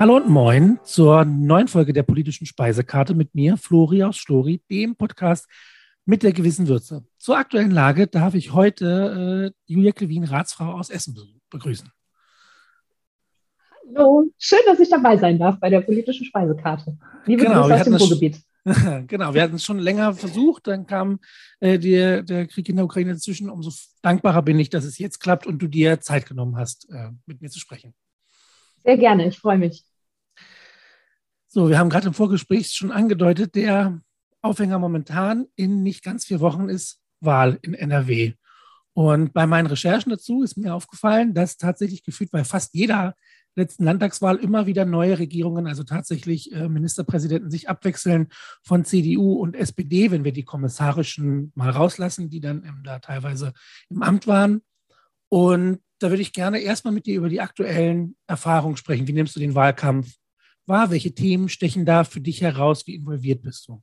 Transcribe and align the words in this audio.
Hallo 0.00 0.14
und 0.14 0.28
moin 0.28 0.78
zur 0.84 1.24
neuen 1.24 1.66
Folge 1.66 1.92
der 1.92 2.04
politischen 2.04 2.46
Speisekarte 2.46 3.16
mit 3.16 3.34
mir, 3.34 3.56
Flori 3.56 4.04
aus 4.04 4.18
Stori, 4.18 4.62
dem 4.70 4.94
Podcast 4.94 5.48
mit 6.04 6.22
der 6.22 6.32
gewissen 6.32 6.68
Würze. 6.68 7.04
Zur 7.18 7.36
aktuellen 7.36 7.72
Lage 7.72 8.06
darf 8.06 8.34
ich 8.34 8.52
heute 8.52 9.52
äh, 9.52 9.72
Julia 9.72 9.90
Klevin, 9.90 10.22
Ratsfrau 10.22 10.70
aus 10.70 10.90
Essen, 10.90 11.18
begrüßen. 11.50 11.90
Hallo, 13.88 14.30
schön, 14.38 14.60
dass 14.66 14.78
ich 14.78 14.88
dabei 14.88 15.16
sein 15.16 15.36
darf 15.36 15.58
bei 15.58 15.68
der 15.68 15.80
politischen 15.80 16.26
Speisekarte. 16.26 16.96
Liebe 17.26 17.42
genau, 17.42 17.62
Grüße 17.62 17.74
aus 17.74 17.84
dem 17.84 17.94
Ruhrgebiet. 17.94 18.40
genau, 19.08 19.34
wir 19.34 19.42
hatten 19.42 19.56
es 19.56 19.64
schon 19.64 19.80
länger 19.80 20.14
versucht, 20.14 20.68
dann 20.68 20.86
kam 20.86 21.18
äh, 21.58 21.76
die, 21.76 22.22
der 22.24 22.46
Krieg 22.46 22.68
in 22.68 22.76
der 22.76 22.84
Ukraine 22.84 23.14
dazwischen. 23.14 23.50
Umso 23.50 23.72
dankbarer 24.02 24.42
bin 24.42 24.60
ich, 24.60 24.70
dass 24.70 24.84
es 24.84 24.98
jetzt 24.98 25.18
klappt 25.18 25.44
und 25.44 25.58
du 25.58 25.66
dir 25.66 26.00
Zeit 26.00 26.24
genommen 26.24 26.56
hast, 26.56 26.88
äh, 26.88 27.10
mit 27.26 27.42
mir 27.42 27.50
zu 27.50 27.58
sprechen. 27.58 27.94
Sehr 28.84 28.96
gerne, 28.96 29.26
ich 29.26 29.38
freue 29.38 29.58
mich. 29.58 29.87
So, 31.50 31.70
wir 31.70 31.78
haben 31.78 31.88
gerade 31.88 32.08
im 32.08 32.14
Vorgespräch 32.14 32.72
schon 32.72 32.92
angedeutet, 32.92 33.54
der 33.54 34.02
Aufhänger 34.42 34.78
momentan 34.78 35.46
in 35.56 35.82
nicht 35.82 36.04
ganz 36.04 36.26
vier 36.26 36.40
Wochen 36.40 36.68
ist 36.68 37.00
Wahl 37.20 37.58
in 37.62 37.72
NRW. 37.72 38.34
Und 38.92 39.32
bei 39.32 39.46
meinen 39.46 39.66
Recherchen 39.66 40.10
dazu 40.10 40.42
ist 40.42 40.58
mir 40.58 40.74
aufgefallen, 40.74 41.32
dass 41.32 41.56
tatsächlich 41.56 42.02
gefühlt 42.04 42.30
bei 42.30 42.44
fast 42.44 42.74
jeder 42.74 43.14
letzten 43.54 43.84
Landtagswahl 43.84 44.36
immer 44.36 44.66
wieder 44.66 44.84
neue 44.84 45.18
Regierungen, 45.18 45.66
also 45.66 45.84
tatsächlich 45.84 46.52
äh, 46.52 46.68
Ministerpräsidenten 46.68 47.50
sich 47.50 47.68
abwechseln 47.70 48.28
von 48.62 48.84
CDU 48.84 49.32
und 49.32 49.56
SPD, 49.56 50.10
wenn 50.10 50.24
wir 50.24 50.32
die 50.32 50.44
kommissarischen 50.44 51.50
mal 51.54 51.70
rauslassen, 51.70 52.28
die 52.28 52.40
dann 52.40 52.82
da 52.84 52.98
teilweise 52.98 53.54
im 53.88 54.02
Amt 54.02 54.26
waren. 54.26 54.60
Und 55.30 55.80
da 55.98 56.10
würde 56.10 56.22
ich 56.22 56.34
gerne 56.34 56.58
erstmal 56.58 56.92
mit 56.92 57.06
dir 57.06 57.16
über 57.16 57.30
die 57.30 57.40
aktuellen 57.40 58.16
Erfahrungen 58.26 58.76
sprechen. 58.76 59.08
Wie 59.08 59.14
nimmst 59.14 59.34
du 59.34 59.40
den 59.40 59.54
Wahlkampf 59.54 60.14
wahr? 60.68 60.90
Welche 60.90 61.14
Themen 61.14 61.48
stechen 61.48 61.84
da 61.84 62.04
für 62.04 62.20
dich 62.20 62.42
heraus? 62.42 62.86
Wie 62.86 62.94
involviert 62.94 63.42
bist 63.42 63.68
du? 63.68 63.82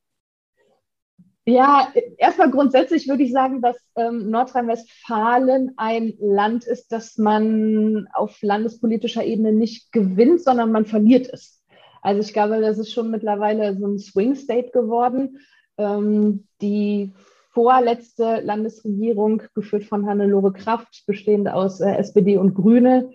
Ja, 1.47 1.94
erstmal 2.17 2.50
grundsätzlich 2.50 3.08
würde 3.08 3.22
ich 3.22 3.31
sagen, 3.31 3.61
dass 3.61 3.78
ähm, 3.95 4.31
Nordrhein-Westfalen 4.31 5.73
ein 5.78 6.13
Land 6.19 6.66
ist, 6.66 6.91
das 6.91 7.19
man 7.19 8.08
auf 8.13 8.41
landespolitischer 8.41 9.23
Ebene 9.23 9.53
nicht 9.53 9.91
gewinnt, 9.91 10.41
sondern 10.41 10.72
man 10.72 10.86
verliert 10.86 11.30
es. 11.31 11.63
Also 12.02 12.22
ich 12.22 12.33
glaube, 12.33 12.61
das 12.61 12.80
ist 12.80 12.91
schon 12.91 13.11
mittlerweile 13.11 13.78
so 13.78 13.86
ein 13.86 14.00
Swing 14.00 14.33
State 14.36 14.72
geworden. 14.72 15.39
Ähm, 15.78 16.47
die 16.61 17.13
vorletzte 17.52 18.41
Landesregierung, 18.41 19.44
geführt 19.53 19.86
von 19.86 20.08
Hannelore 20.08 20.52
Kraft, 20.52 21.03
bestehend 21.06 21.47
aus 21.47 21.80
äh, 21.80 21.95
SPD 21.95 22.38
und 22.38 22.56
Grüne, 22.56 23.11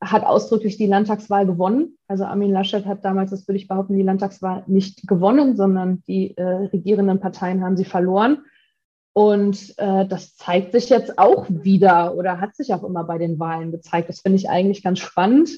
hat 0.00 0.24
ausdrücklich 0.24 0.76
die 0.76 0.86
Landtagswahl 0.86 1.46
gewonnen. 1.46 1.96
Also 2.06 2.24
Armin 2.24 2.52
Laschet 2.52 2.84
hat 2.84 3.04
damals, 3.04 3.30
das 3.30 3.48
würde 3.48 3.58
ich 3.58 3.68
behaupten, 3.68 3.96
die 3.96 4.02
Landtagswahl 4.02 4.62
nicht 4.66 5.06
gewonnen, 5.06 5.56
sondern 5.56 6.02
die 6.06 6.36
äh, 6.36 6.42
regierenden 6.42 7.20
Parteien 7.20 7.64
haben 7.64 7.76
sie 7.76 7.84
verloren. 7.84 8.44
Und 9.14 9.74
äh, 9.78 10.06
das 10.06 10.36
zeigt 10.36 10.72
sich 10.72 10.90
jetzt 10.90 11.18
auch 11.18 11.46
wieder 11.48 12.14
oder 12.16 12.38
hat 12.40 12.54
sich 12.54 12.74
auch 12.74 12.84
immer 12.84 13.04
bei 13.04 13.16
den 13.16 13.38
Wahlen 13.38 13.72
gezeigt. 13.72 14.10
Das 14.10 14.20
finde 14.20 14.36
ich 14.36 14.50
eigentlich 14.50 14.82
ganz 14.82 14.98
spannend. 14.98 15.50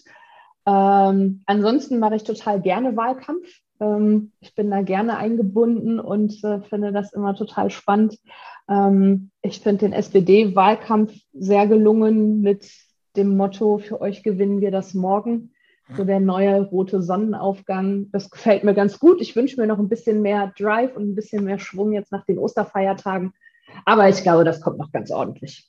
Ähm, 0.65 1.43
ansonsten 1.47 1.99
mache 1.99 2.15
ich 2.15 2.23
total 2.23 2.61
gerne 2.61 2.97
Wahlkampf. 2.97 3.49
Ähm, 3.81 4.31
ich 4.39 4.55
bin 4.55 4.71
da 4.71 4.83
gerne 4.83 5.17
eingebunden 5.17 5.99
und 5.99 6.45
äh, 6.45 6.61
finde 6.61 6.93
das 6.93 7.13
immer 7.13 7.35
total 7.35 7.71
spannend. 7.71 8.19
Ähm, 8.69 9.31
ich 9.43 9.61
finde 9.61 9.87
den 9.87 9.93
SPD-Wahlkampf 9.93 11.15
sehr 11.33 11.67
gelungen 11.67 12.41
mit 12.41 12.71
dem 13.19 13.37
Motto, 13.37 13.79
für 13.79 14.01
euch 14.01 14.23
gewinnen 14.23 14.61
wir 14.61 14.71
das 14.71 14.95
morgen. 14.95 15.53
So 15.97 16.05
der 16.05 16.21
neue 16.21 16.61
rote 16.61 17.03
Sonnenaufgang. 17.03 18.11
Das 18.13 18.31
gefällt 18.31 18.63
mir 18.63 18.75
ganz 18.75 18.99
gut. 18.99 19.21
Ich 19.23 19.35
wünsche 19.35 19.59
mir 19.59 19.67
noch 19.67 19.79
ein 19.79 19.89
bisschen 19.89 20.21
mehr 20.21 20.53
Drive 20.59 20.95
und 20.95 21.11
ein 21.11 21.15
bisschen 21.15 21.45
mehr 21.45 21.59
Schwung 21.59 21.93
jetzt 21.93 22.13
nach 22.13 22.27
den 22.27 22.39
Osterfeiertagen. 22.39 23.33
Aber 23.85 24.09
ich 24.09 24.23
glaube, 24.23 24.45
das 24.45 24.61
kommt 24.61 24.79
noch 24.79 24.93
ganz 24.93 25.11
ordentlich. 25.11 25.67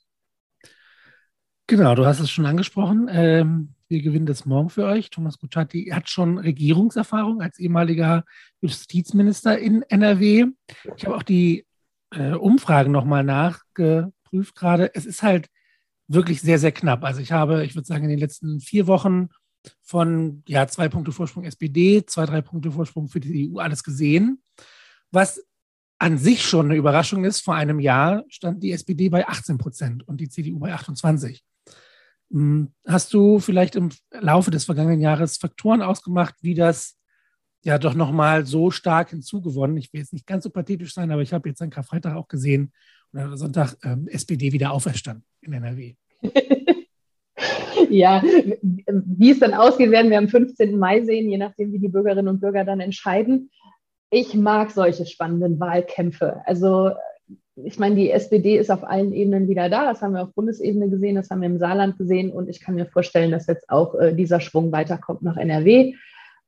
Genau, 1.67 1.95
du 1.95 2.05
hast 2.05 2.19
es 2.19 2.31
schon 2.31 2.45
angesprochen. 2.45 3.07
Ähm, 3.11 3.75
wir 3.88 4.01
gewinnen 4.01 4.25
das 4.25 4.45
morgen 4.45 4.69
für 4.69 4.85
euch. 4.85 5.09
Thomas 5.09 5.38
Kutschaty 5.39 5.91
hat 5.93 6.09
schon 6.09 6.38
Regierungserfahrung 6.38 7.41
als 7.41 7.59
ehemaliger 7.59 8.23
Justizminister 8.61 9.57
in 9.57 9.83
NRW. 9.83 10.47
Ich 10.97 11.05
habe 11.05 11.15
auch 11.15 11.23
die 11.23 11.65
äh, 12.11 12.33
Umfragen 12.33 12.91
nochmal 12.91 13.23
nachgeprüft 13.23 14.55
gerade. 14.55 14.93
Es 14.95 15.05
ist 15.05 15.23
halt 15.23 15.47
wirklich 16.09 16.41
sehr, 16.41 16.59
sehr 16.59 16.71
knapp. 16.71 17.03
Also 17.03 17.21
ich 17.21 17.31
habe, 17.31 17.63
ich 17.63 17.75
würde 17.75 17.87
sagen, 17.87 18.03
in 18.03 18.09
den 18.09 18.19
letzten 18.19 18.59
vier 18.59 18.87
Wochen 18.87 19.29
von 19.81 20.43
ja, 20.47 20.67
zwei 20.67 20.89
Punkte 20.89 21.11
Vorsprung 21.11 21.43
SPD, 21.43 22.05
zwei, 22.05 22.25
drei 22.25 22.41
Punkte 22.41 22.71
Vorsprung 22.71 23.07
für 23.07 23.19
die 23.19 23.49
EU 23.49 23.59
alles 23.59 23.83
gesehen. 23.83 24.41
Was 25.11 25.41
an 25.99 26.17
sich 26.17 26.43
schon 26.43 26.67
eine 26.67 26.75
Überraschung 26.75 27.25
ist, 27.25 27.41
vor 27.41 27.55
einem 27.55 27.79
Jahr 27.79 28.23
stand 28.29 28.63
die 28.63 28.71
SPD 28.71 29.09
bei 29.09 29.27
18 29.27 29.57
Prozent 29.57 30.07
und 30.07 30.19
die 30.19 30.29
CDU 30.29 30.59
bei 30.59 30.73
28. 30.73 31.43
Hm, 32.31 32.73
hast 32.87 33.13
du 33.13 33.39
vielleicht 33.39 33.75
im 33.75 33.89
Laufe 34.11 34.49
des 34.49 34.65
vergangenen 34.65 35.01
Jahres 35.01 35.37
Faktoren 35.37 35.81
ausgemacht, 35.81 36.35
wie 36.41 36.55
das 36.55 36.97
ja 37.63 37.77
doch 37.77 37.93
nochmal 37.93 38.45
so 38.45 38.71
stark 38.71 39.09
hinzugewonnen? 39.09 39.77
Ich 39.77 39.91
will 39.91 39.99
jetzt 39.99 40.13
nicht 40.13 40.25
ganz 40.25 40.43
so 40.43 40.49
pathetisch 40.49 40.93
sein, 40.93 41.11
aber 41.11 41.21
ich 41.21 41.33
habe 41.33 41.49
jetzt 41.49 41.61
an 41.61 41.69
Karfreitag 41.69 42.15
auch 42.15 42.27
gesehen, 42.27 42.71
oder 43.13 43.37
Sonntag 43.37 43.75
ähm, 43.83 44.07
SPD 44.07 44.51
wieder 44.51 44.71
auferstanden 44.71 45.23
in 45.41 45.53
NRW. 45.53 45.95
ja, 47.89 48.21
wie 48.23 49.31
es 49.31 49.39
dann 49.39 49.53
ausgeht, 49.53 49.91
werden 49.91 50.11
wir 50.11 50.17
am 50.17 50.27
15. 50.27 50.77
Mai 50.77 51.03
sehen, 51.03 51.29
je 51.29 51.37
nachdem, 51.37 51.71
wie 51.71 51.79
die 51.79 51.87
Bürgerinnen 51.87 52.27
und 52.27 52.41
Bürger 52.41 52.65
dann 52.65 52.79
entscheiden. 52.79 53.49
Ich 54.11 54.33
mag 54.33 54.71
solche 54.71 55.05
spannenden 55.05 55.59
Wahlkämpfe. 55.59 56.41
Also 56.45 56.91
ich 57.55 57.77
meine, 57.77 57.95
die 57.95 58.09
SPD 58.09 58.57
ist 58.57 58.71
auf 58.71 58.83
allen 58.83 59.13
Ebenen 59.13 59.47
wieder 59.47 59.69
da. 59.69 59.85
Das 59.85 60.01
haben 60.01 60.13
wir 60.13 60.23
auf 60.23 60.33
Bundesebene 60.33 60.89
gesehen, 60.89 61.15
das 61.15 61.29
haben 61.29 61.41
wir 61.41 61.47
im 61.47 61.59
Saarland 61.59 61.97
gesehen 61.97 62.31
und 62.31 62.49
ich 62.49 62.61
kann 62.61 62.75
mir 62.75 62.85
vorstellen, 62.85 63.31
dass 63.31 63.47
jetzt 63.47 63.69
auch 63.69 63.95
äh, 63.95 64.13
dieser 64.13 64.39
Schwung 64.39 64.71
weiterkommt 64.71 65.21
nach 65.21 65.37
NRW. 65.37 65.93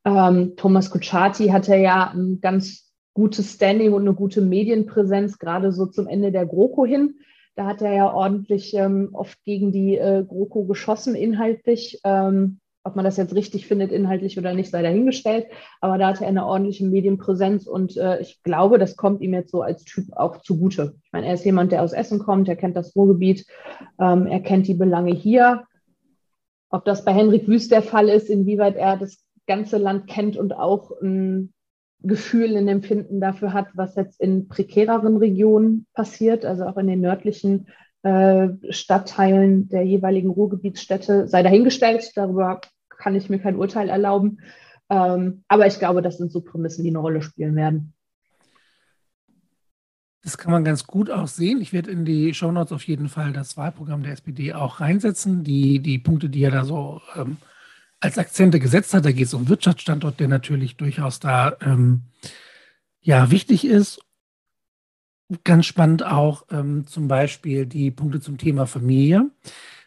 Ähm, 0.06 0.54
Thomas 0.56 0.90
Kutschaty 0.90 1.48
hatte 1.48 1.76
ja 1.76 2.12
ein 2.12 2.40
ganz 2.42 2.91
gutes 3.14 3.54
Standing 3.54 3.94
und 3.94 4.02
eine 4.02 4.14
gute 4.14 4.42
Medienpräsenz, 4.42 5.38
gerade 5.38 5.72
so 5.72 5.86
zum 5.86 6.08
Ende 6.08 6.32
der 6.32 6.46
GroKo 6.46 6.86
hin. 6.86 7.16
Da 7.56 7.66
hat 7.66 7.82
er 7.82 7.94
ja 7.94 8.14
ordentlich 8.14 8.74
ähm, 8.74 9.10
oft 9.14 9.44
gegen 9.44 9.72
die 9.72 9.98
äh, 9.98 10.24
GroKo 10.24 10.64
geschossen, 10.66 11.16
inhaltlich. 11.16 12.00
Ähm, 12.04 12.60
ob 12.84 12.96
man 12.96 13.06
das 13.06 13.18
jetzt 13.18 13.36
richtig 13.36 13.68
findet, 13.68 13.92
inhaltlich 13.92 14.38
oder 14.38 14.54
nicht, 14.54 14.72
sei 14.72 14.82
dahingestellt. 14.82 15.48
Aber 15.82 15.98
da 15.98 16.08
hatte 16.08 16.24
er 16.24 16.30
eine 16.30 16.46
ordentliche 16.46 16.86
Medienpräsenz 16.86 17.68
und 17.68 17.96
äh, 17.98 18.20
ich 18.22 18.42
glaube, 18.44 18.80
das 18.80 18.96
kommt 18.96 19.22
ihm 19.22 19.34
jetzt 19.34 19.52
so 19.52 19.62
als 19.62 19.84
Typ 19.84 20.06
auch 20.14 20.38
zugute. 20.42 20.96
Ich 21.04 21.12
meine, 21.12 21.28
er 21.28 21.36
ist 21.36 21.46
jemand, 21.46 21.72
der 21.72 21.84
aus 21.84 21.94
Essen 21.94 22.20
kommt, 22.20 22.50
er 22.50 22.56
kennt 22.56 22.76
das 22.76 22.96
Ruhrgebiet, 22.96 23.46
ähm, 24.00 24.26
er 24.26 24.40
kennt 24.40 24.68
die 24.68 24.74
Belange 24.74 25.14
hier. 25.14 25.66
Ob 26.70 26.86
das 26.86 27.06
bei 27.06 27.14
Henrik 27.14 27.48
Wüst 27.48 27.72
der 27.72 27.84
Fall 27.84 28.10
ist, 28.10 28.30
inwieweit 28.30 28.78
er 28.78 28.98
das 28.98 29.24
ganze 29.46 29.78
Land 29.78 30.08
kennt 30.08 30.38
und 30.38 30.54
auch 30.54 30.92
ein 31.02 31.54
Gefühl, 32.04 32.56
ein 32.58 32.68
Empfinden 32.68 33.20
dafür 33.22 33.54
hat, 33.54 33.68
was 33.74 33.96
jetzt 33.96 34.20
in 34.20 34.48
prekäreren 34.48 35.18
Regionen 35.18 35.86
passiert, 35.94 36.46
also 36.46 36.66
auch 36.66 36.78
in 36.78 36.88
den 36.88 37.02
nördlichen 37.02 37.68
äh, 38.04 38.50
Stadtteilen 38.70 39.70
der 39.70 39.84
jeweiligen 39.84 40.30
Ruhrgebietsstädte, 40.30 41.28
sei 41.28 41.44
dahingestellt. 41.44 42.12
Darüber 42.16 42.62
kann 42.90 43.16
ich 43.16 43.30
mir 43.30 43.40
kein 43.40 43.56
Urteil 43.56 43.90
erlauben. 43.90 44.40
Ähm, 44.90 45.44
aber 45.48 45.68
ich 45.68 45.80
glaube, 45.80 46.02
das 46.02 46.18
sind 46.18 46.32
so 46.32 46.42
Prämissen, 46.42 46.84
die 46.84 46.90
eine 46.90 47.00
Rolle 47.00 47.22
spielen 47.22 47.56
werden. 47.56 47.94
Das 50.24 50.38
kann 50.38 50.52
man 50.52 50.64
ganz 50.64 50.86
gut 50.86 51.10
auch 51.10 51.28
sehen. 51.28 51.62
Ich 51.62 51.74
werde 51.74 51.92
in 51.92 52.06
die 52.06 52.34
Shownotes 52.34 52.72
auf 52.72 52.84
jeden 52.84 53.10
Fall 53.10 53.34
das 53.34 53.58
Wahlprogramm 53.58 54.04
der 54.04 54.14
SPD 54.14 54.54
auch 54.54 54.80
reinsetzen. 54.80 55.44
Die, 55.44 55.80
die 55.80 55.98
Punkte, 55.98 56.30
die 56.30 56.44
er 56.44 56.52
da 56.52 56.64
so 56.64 57.02
ähm, 57.16 57.38
als 58.02 58.18
Akzente 58.18 58.60
gesetzt 58.60 58.94
hat. 58.94 59.06
Da 59.06 59.12
geht 59.12 59.28
es 59.28 59.34
um 59.34 59.48
Wirtschaftsstandort, 59.48 60.20
der 60.20 60.28
natürlich 60.28 60.76
durchaus 60.76 61.20
da 61.20 61.56
ähm, 61.62 62.02
ja 63.00 63.32
wichtig 63.32 63.66
ist. 63.66 64.02
Ganz 65.46 65.66
spannend 65.66 66.04
auch 66.06 66.46
ähm, 66.52 66.86
zum 66.88 67.08
Beispiel 67.08 67.66
die 67.66 67.92
Punkte 67.92 68.20
zum 68.20 68.38
Thema 68.38 68.66
Familie. 68.66 69.32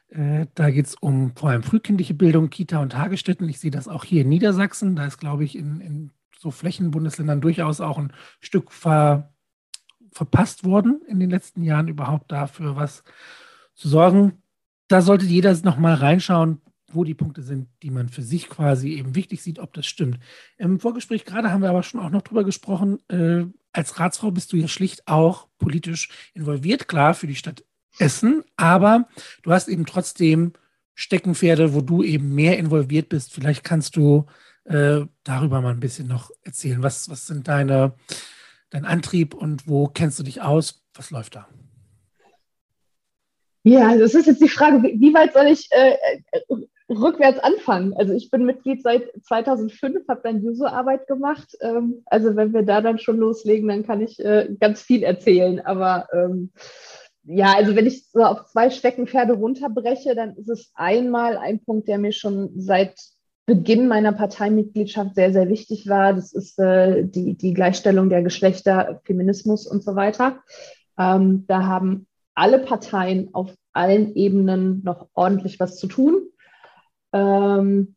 Äh, 0.08 0.46
da 0.54 0.70
geht 0.70 0.86
es 0.86 0.94
um 0.94 1.36
vor 1.36 1.50
allem 1.50 1.62
frühkindliche 1.62 2.14
Bildung, 2.14 2.48
Kita 2.48 2.78
und 2.78 2.92
Tagesstätten. 2.92 3.48
Ich 3.48 3.60
sehe 3.60 3.72
das 3.72 3.88
auch 3.88 4.04
hier 4.04 4.22
in 4.22 4.30
Niedersachsen. 4.30 4.96
Da 4.96 5.04
ist, 5.06 5.18
glaube 5.18 5.44
ich, 5.44 5.58
in, 5.58 5.80
in 5.80 6.10
so 6.38 6.50
Flächenbundesländern 6.50 7.40
durchaus 7.40 7.80
auch 7.80 7.98
ein 7.98 8.12
Stück 8.40 8.70
ver, 8.72 9.34
verpasst 10.12 10.64
worden 10.64 11.02
in 11.08 11.18
den 11.18 11.30
letzten 11.30 11.62
Jahren, 11.62 11.88
überhaupt 11.88 12.30
dafür 12.30 12.76
was 12.76 13.02
zu 13.74 13.88
sorgen. 13.88 14.42
Da 14.88 15.02
sollte 15.02 15.26
jeder 15.26 15.54
nochmal 15.62 15.94
reinschauen, 15.94 16.60
wo 16.94 17.04
die 17.04 17.14
Punkte 17.14 17.42
sind, 17.42 17.68
die 17.82 17.90
man 17.90 18.08
für 18.08 18.22
sich 18.22 18.48
quasi 18.48 18.94
eben 18.94 19.14
wichtig 19.14 19.42
sieht, 19.42 19.58
ob 19.58 19.72
das 19.72 19.86
stimmt. 19.86 20.18
Im 20.58 20.80
Vorgespräch 20.80 21.24
gerade 21.24 21.50
haben 21.50 21.62
wir 21.62 21.70
aber 21.70 21.82
schon 21.82 22.00
auch 22.00 22.10
noch 22.10 22.22
drüber 22.22 22.44
gesprochen, 22.44 22.98
äh, 23.08 23.44
als 23.72 23.98
Ratsfrau 23.98 24.30
bist 24.30 24.52
du 24.52 24.56
ja 24.56 24.68
schlicht 24.68 25.06
auch 25.08 25.48
politisch 25.58 26.08
involviert, 26.32 26.88
klar, 26.88 27.14
für 27.14 27.26
die 27.26 27.34
Stadt 27.34 27.64
Essen, 27.98 28.42
aber 28.56 29.08
du 29.42 29.52
hast 29.52 29.68
eben 29.68 29.86
trotzdem 29.86 30.52
Steckenpferde, 30.94 31.74
wo 31.74 31.80
du 31.80 32.02
eben 32.02 32.34
mehr 32.34 32.58
involviert 32.58 33.08
bist. 33.08 33.32
Vielleicht 33.32 33.64
kannst 33.64 33.96
du 33.96 34.26
äh, 34.64 35.02
darüber 35.24 35.60
mal 35.60 35.72
ein 35.72 35.80
bisschen 35.80 36.06
noch 36.06 36.30
erzählen. 36.42 36.82
Was, 36.82 37.08
was 37.08 37.26
sind 37.26 37.48
deine, 37.48 37.94
dein 38.70 38.84
Antrieb 38.84 39.34
und 39.34 39.68
wo 39.68 39.88
kennst 39.88 40.18
du 40.18 40.22
dich 40.22 40.40
aus? 40.42 40.84
Was 40.94 41.10
läuft 41.10 41.34
da? 41.36 41.48
Ja, 43.64 43.96
das 43.96 44.14
ist 44.14 44.26
jetzt 44.26 44.42
die 44.42 44.48
Frage, 44.48 44.82
wie 44.82 45.14
weit 45.14 45.32
soll 45.32 45.46
ich 45.46 45.68
äh, 45.70 45.96
rückwärts 46.88 47.38
anfangen? 47.38 47.94
Also 47.94 48.12
ich 48.12 48.30
bin 48.30 48.44
Mitglied 48.44 48.82
seit 48.82 49.10
2005, 49.22 50.08
habe 50.08 50.20
dann 50.22 50.44
User-Arbeit 50.44 51.06
gemacht. 51.06 51.56
Ähm, 51.60 52.02
also 52.06 52.36
wenn 52.36 52.52
wir 52.52 52.62
da 52.62 52.80
dann 52.80 52.98
schon 52.98 53.18
loslegen, 53.18 53.68
dann 53.68 53.86
kann 53.86 54.00
ich 54.00 54.18
äh, 54.20 54.48
ganz 54.60 54.82
viel 54.82 55.02
erzählen. 55.02 55.60
Aber 55.60 56.08
ähm, 56.12 56.50
ja, 57.24 57.54
also 57.56 57.74
wenn 57.74 57.86
ich 57.86 58.06
so 58.10 58.22
auf 58.22 58.46
zwei 58.46 58.70
Steckenpferde 58.70 59.34
runterbreche, 59.34 60.14
dann 60.14 60.36
ist 60.36 60.48
es 60.48 60.72
einmal 60.74 61.38
ein 61.38 61.60
Punkt, 61.64 61.88
der 61.88 61.98
mir 61.98 62.12
schon 62.12 62.50
seit 62.56 62.94
Beginn 63.46 63.88
meiner 63.88 64.12
Parteimitgliedschaft 64.12 65.14
sehr, 65.14 65.32
sehr 65.32 65.48
wichtig 65.48 65.88
war. 65.88 66.14
Das 66.14 66.32
ist 66.32 66.58
äh, 66.58 67.04
die, 67.04 67.34
die 67.34 67.52
Gleichstellung 67.52 68.08
der 68.08 68.22
Geschlechter, 68.22 69.00
Feminismus 69.04 69.66
und 69.66 69.82
so 69.84 69.96
weiter. 69.96 70.40
Ähm, 70.98 71.44
da 71.46 71.66
haben 71.66 72.06
alle 72.34 72.58
Parteien 72.58 73.30
auf 73.32 73.54
allen 73.72 74.14
Ebenen 74.14 74.82
noch 74.84 75.08
ordentlich 75.14 75.60
was 75.60 75.76
zu 75.76 75.86
tun. 75.86 76.28
Ähm, 77.14 77.94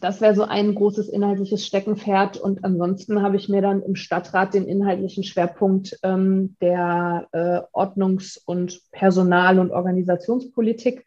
das 0.00 0.20
wäre 0.20 0.34
so 0.34 0.42
ein 0.42 0.74
großes 0.74 1.08
inhaltliches 1.08 1.64
Steckenpferd. 1.64 2.38
Und 2.38 2.64
ansonsten 2.64 3.22
habe 3.22 3.36
ich 3.36 3.48
mir 3.48 3.62
dann 3.62 3.82
im 3.82 3.94
Stadtrat 3.94 4.54
den 4.54 4.66
inhaltlichen 4.66 5.22
Schwerpunkt 5.22 5.98
ähm, 6.02 6.56
der 6.60 7.28
äh, 7.32 7.60
Ordnungs- 7.72 8.40
und 8.44 8.80
Personal- 8.90 9.60
und 9.60 9.70
Organisationspolitik 9.70 11.06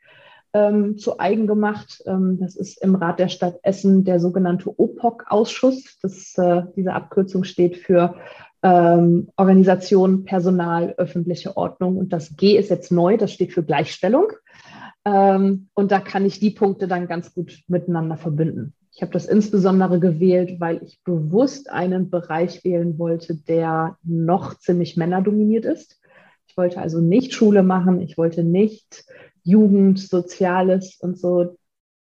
ähm, 0.54 0.98
zu 0.98 1.20
eigen 1.20 1.46
gemacht. 1.46 2.02
Ähm, 2.06 2.40
das 2.40 2.56
ist 2.56 2.82
im 2.82 2.96
Rat 2.96 3.20
der 3.20 3.28
Stadt 3.28 3.60
Essen 3.64 4.06
der 4.06 4.20
sogenannte 4.20 4.70
OPOC-Ausschuss. 4.80 6.00
Äh, 6.38 6.62
diese 6.76 6.94
Abkürzung 6.94 7.44
steht 7.44 7.78
für 7.78 8.16
ähm, 8.64 9.30
Organisation, 9.36 10.24
Personal, 10.24 10.96
öffentliche 10.98 11.56
Ordnung. 11.58 11.98
Und 11.98 12.14
das 12.14 12.36
G 12.36 12.58
ist 12.58 12.70
jetzt 12.70 12.92
neu, 12.92 13.18
das 13.18 13.34
steht 13.34 13.54
für 13.54 13.64
Gleichstellung. 13.64 14.32
Ähm, 15.06 15.70
und 15.74 15.92
da 15.92 16.00
kann 16.00 16.26
ich 16.26 16.40
die 16.40 16.52
Punkte 16.52 16.88
dann 16.88 17.08
ganz 17.08 17.34
gut 17.34 17.64
miteinander 17.68 18.18
verbinden. 18.18 18.74
Ich 18.92 19.02
habe 19.02 19.12
das 19.12 19.26
insbesondere 19.26 20.00
gewählt, 20.00 20.60
weil 20.60 20.84
ich 20.84 21.02
bewusst 21.04 21.70
einen 21.70 22.10
Bereich 22.10 22.64
wählen 22.64 23.00
wollte, 23.00 23.36
der 23.36 23.98
noch 24.04 24.56
ziemlich 24.56 24.98
männerdominiert 24.98 25.66
ist. 25.66 26.02
Ich 26.48 26.58
wollte 26.58 26.82
also 26.82 27.00
nicht 27.00 27.34
Schule 27.34 27.64
machen, 27.64 28.02
ich 28.02 28.18
wollte 28.18 28.44
nicht 28.44 29.06
Jugend, 29.44 30.00
Soziales 30.00 30.98
und 31.00 31.18
so 31.18 31.56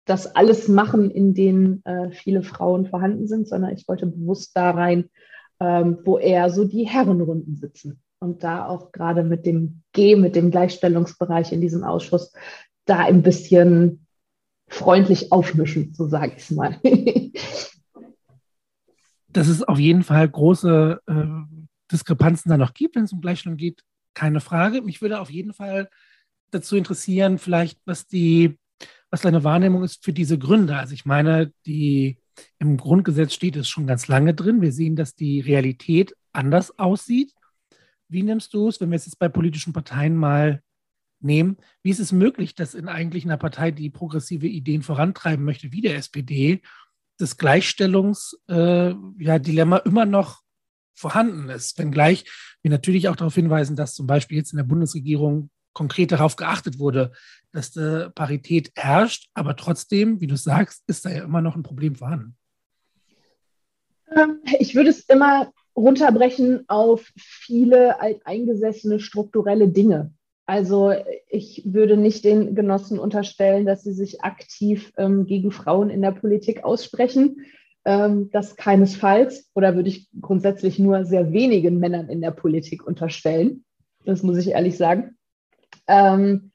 das 0.06 0.36
alles 0.36 0.68
machen, 0.68 1.10
in 1.10 1.34
denen 1.34 1.84
äh, 1.86 2.12
viele 2.12 2.44
Frauen 2.44 2.86
vorhanden 2.86 3.28
sind, 3.28 3.48
sondern 3.48 3.74
ich 3.74 3.88
wollte 3.88 4.06
bewusst 4.06 4.51
da 4.56 4.72
rein, 4.72 5.10
ähm, 5.60 6.00
wo 6.04 6.18
eher 6.18 6.50
so 6.50 6.66
die 6.66 6.84
Herrenrunden 6.84 7.56
sitzen. 7.56 8.01
Und 8.19 8.44
da 8.44 8.68
auch 8.68 8.92
gerade 8.92 9.24
mit 9.24 9.45
dem 9.45 9.81
G, 9.94 10.16
mit 10.16 10.36
dem 10.36 10.51
Gleichstellungsbereich 10.51 11.51
in 11.51 11.62
diesem 11.62 11.84
Ausschuss, 11.84 12.34
da 12.85 13.00
ein 13.00 13.24
bisschen 13.24 14.06
freundlich 14.68 15.31
aufmischen, 15.31 15.94
so 15.94 16.07
sage 16.07 16.33
ich 16.35 16.44
es 16.44 16.51
mal. 16.51 16.80
Dass 19.27 19.47
es 19.47 19.63
auf 19.63 19.80
jeden 19.80 20.03
Fall 20.03 20.27
große 20.30 21.01
äh, 21.07 21.25
Diskrepanzen 21.91 22.50
da 22.50 22.57
noch 22.57 22.74
gibt, 22.74 22.95
wenn 22.95 23.03
es 23.06 23.13
um 23.13 23.21
Gleichstellung 23.21 23.57
geht, 23.57 23.83
keine 24.13 24.41
Frage. 24.41 24.81
Mich 24.81 25.01
würde 25.01 25.19
auf 25.19 25.31
jeden 25.31 25.53
Fall 25.53 25.89
dazu 26.51 26.75
interessieren, 26.75 27.39
vielleicht, 27.39 27.80
was 27.85 28.06
die, 28.07 28.59
was 29.09 29.21
deine 29.21 29.44
Wahrnehmung 29.44 29.83
ist 29.83 30.03
für 30.03 30.13
diese 30.13 30.38
Gründe. 30.38 30.77
Also 30.77 30.94
ich 30.94 31.06
meine, 31.06 31.51
die 31.65 32.19
im 32.59 32.77
Grundgesetz 32.77 33.33
steht 33.33 33.56
es 33.56 33.68
schon 33.68 33.88
ganz 33.88 34.07
lange 34.07 34.33
drin. 34.33 34.62
Wir 34.62 34.71
sehen, 34.71 34.95
dass 34.95 35.15
die 35.15 35.39
Realität 35.39 36.15
anders 36.31 36.77
aussieht. 36.80 37.33
Wie 38.07 38.24
nimmst 38.24 38.53
du 38.53 38.68
es, 38.68 38.80
wenn 38.81 38.91
wir 38.91 38.95
es 38.95 39.06
jetzt 39.06 39.19
bei 39.19 39.30
politischen 39.30 39.74
Parteien 39.74 40.15
mal 40.15 40.62
nehmen? 41.23 41.57
Wie 41.81 41.89
ist 41.89 41.99
es 41.99 42.11
möglich, 42.11 42.55
dass 42.55 42.73
in 42.73 42.87
eigentlich 42.87 43.25
einer 43.25 43.37
Partei, 43.37 43.71
die 43.71 43.89
progressive 43.89 44.47
Ideen 44.47 44.81
vorantreiben 44.81 45.43
möchte, 45.45 45.71
wie 45.71 45.81
der 45.81 45.95
SPD, 45.95 46.61
das 47.17 47.37
Gleichstellungsdilemma 47.37 48.95
äh, 48.95 48.95
ja, 49.19 49.77
immer 49.85 50.05
noch 50.05 50.41
vorhanden 50.93 51.49
ist? 51.49 51.77
Wenngleich 51.77 52.25
wir 52.61 52.71
natürlich 52.71 53.09
auch 53.09 53.15
darauf 53.15 53.35
hinweisen, 53.35 53.75
dass 53.75 53.93
zum 53.93 54.07
Beispiel 54.07 54.37
jetzt 54.37 54.53
in 54.53 54.57
der 54.57 54.63
Bundesregierung 54.63 55.49
konkret 55.73 56.11
darauf 56.11 56.35
geachtet 56.35 56.79
wurde, 56.79 57.11
dass 57.51 57.71
die 57.71 58.09
Parität 58.15 58.71
herrscht, 58.75 59.29
aber 59.33 59.55
trotzdem, 59.55 60.21
wie 60.21 60.27
du 60.27 60.37
sagst, 60.37 60.83
ist 60.87 61.05
da 61.05 61.09
ja 61.09 61.23
immer 61.23 61.41
noch 61.41 61.55
ein 61.55 61.63
Problem 61.63 61.95
vorhanden. 61.95 62.37
Ähm, 64.15 64.39
ich 64.59 64.75
würde 64.75 64.91
es 64.91 65.01
immer 65.01 65.51
runterbrechen 65.75 66.65
auf 66.67 67.11
viele 67.15 67.99
alteingesessene 67.99 68.99
strukturelle 68.99 69.67
Dinge. 69.67 70.13
Also 70.45 70.94
ich 71.30 71.63
würde 71.66 71.95
nicht 71.95 72.25
den 72.25 72.54
Genossen 72.54 73.00
unterstellen, 73.00 73.66
dass 73.66 73.84
sie 73.84 73.94
sich 73.94 74.22
aktiv 74.22 74.92
ähm, 74.98 75.25
gegen 75.25 75.51
Frauen 75.51 75.90
in 75.90 76.01
der 76.01 76.12
Politik 76.12 76.63
aussprechen. 76.63 77.45
Ähm, 77.86 78.30
das 78.31 78.56
keinesfalls. 78.56 79.50
Oder 79.54 79.75
würde 79.75 79.90
ich 79.90 80.10
grundsätzlich 80.19 80.80
nur 80.80 81.06
sehr 81.06 81.31
wenigen 81.31 81.80
Männern 81.80 82.10
in 82.10 82.22
der 82.22 82.31
Politik 82.31 82.86
unterstellen. 82.86 83.63
Das 84.06 84.22
muss 84.24 84.38
ich 84.38 84.50
ehrlich 84.50 84.78
sagen. 84.78 85.18
Ähm, 85.88 86.51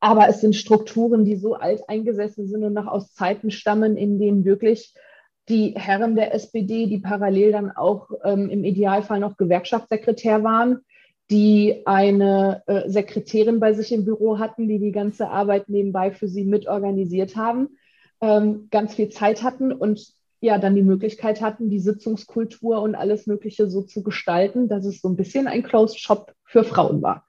aber 0.00 0.28
es 0.28 0.40
sind 0.40 0.54
Strukturen, 0.54 1.24
die 1.24 1.36
so 1.36 1.54
alt 1.54 1.88
eingesessen 1.88 2.46
sind 2.46 2.64
und 2.64 2.74
noch 2.74 2.86
aus 2.86 3.14
Zeiten 3.14 3.50
stammen, 3.50 3.96
in 3.96 4.18
denen 4.18 4.44
wirklich 4.44 4.94
die 5.48 5.74
Herren 5.76 6.14
der 6.14 6.34
SPD, 6.34 6.86
die 6.86 6.98
parallel 6.98 7.52
dann 7.52 7.70
auch 7.70 8.10
ähm, 8.22 8.50
im 8.50 8.64
Idealfall 8.64 9.18
noch 9.18 9.36
Gewerkschaftssekretär 9.36 10.44
waren, 10.44 10.80
die 11.30 11.82
eine 11.84 12.62
äh, 12.66 12.88
Sekretärin 12.88 13.60
bei 13.60 13.74
sich 13.74 13.92
im 13.92 14.04
Büro 14.04 14.38
hatten, 14.38 14.68
die 14.68 14.78
die 14.78 14.92
ganze 14.92 15.28
Arbeit 15.28 15.68
nebenbei 15.68 16.10
für 16.10 16.28
sie 16.28 16.44
mitorganisiert 16.44 17.36
haben, 17.36 17.78
ähm, 18.20 18.68
ganz 18.70 18.94
viel 18.94 19.10
Zeit 19.10 19.42
hatten 19.42 19.72
und 19.72 20.14
ja 20.40 20.58
dann 20.58 20.74
die 20.74 20.82
Möglichkeit 20.82 21.40
hatten, 21.40 21.68
die 21.68 21.80
Sitzungskultur 21.80 22.80
und 22.80 22.94
alles 22.94 23.26
Mögliche 23.26 23.68
so 23.68 23.82
zu 23.82 24.02
gestalten, 24.02 24.68
dass 24.68 24.84
es 24.84 25.00
so 25.00 25.08
ein 25.08 25.16
bisschen 25.16 25.48
ein 25.48 25.62
Closed 25.62 25.98
Shop 25.98 26.32
für 26.44 26.64
Frauen 26.64 27.02
war. 27.02 27.26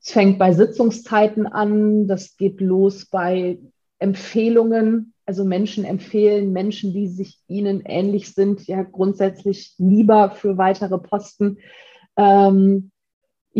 Es 0.00 0.12
fängt 0.12 0.38
bei 0.38 0.52
Sitzungszeiten 0.52 1.46
an, 1.46 2.06
das 2.06 2.36
geht 2.36 2.60
los 2.60 3.06
bei 3.06 3.58
Empfehlungen, 3.98 5.12
also 5.26 5.44
Menschen 5.44 5.84
empfehlen 5.84 6.52
Menschen, 6.52 6.94
die 6.94 7.08
sich 7.08 7.38
ihnen 7.48 7.82
ähnlich 7.84 8.32
sind, 8.32 8.66
ja 8.66 8.82
grundsätzlich 8.82 9.74
lieber 9.76 10.30
für 10.30 10.56
weitere 10.56 10.98
Posten. 10.98 11.58
Ähm, 12.16 12.90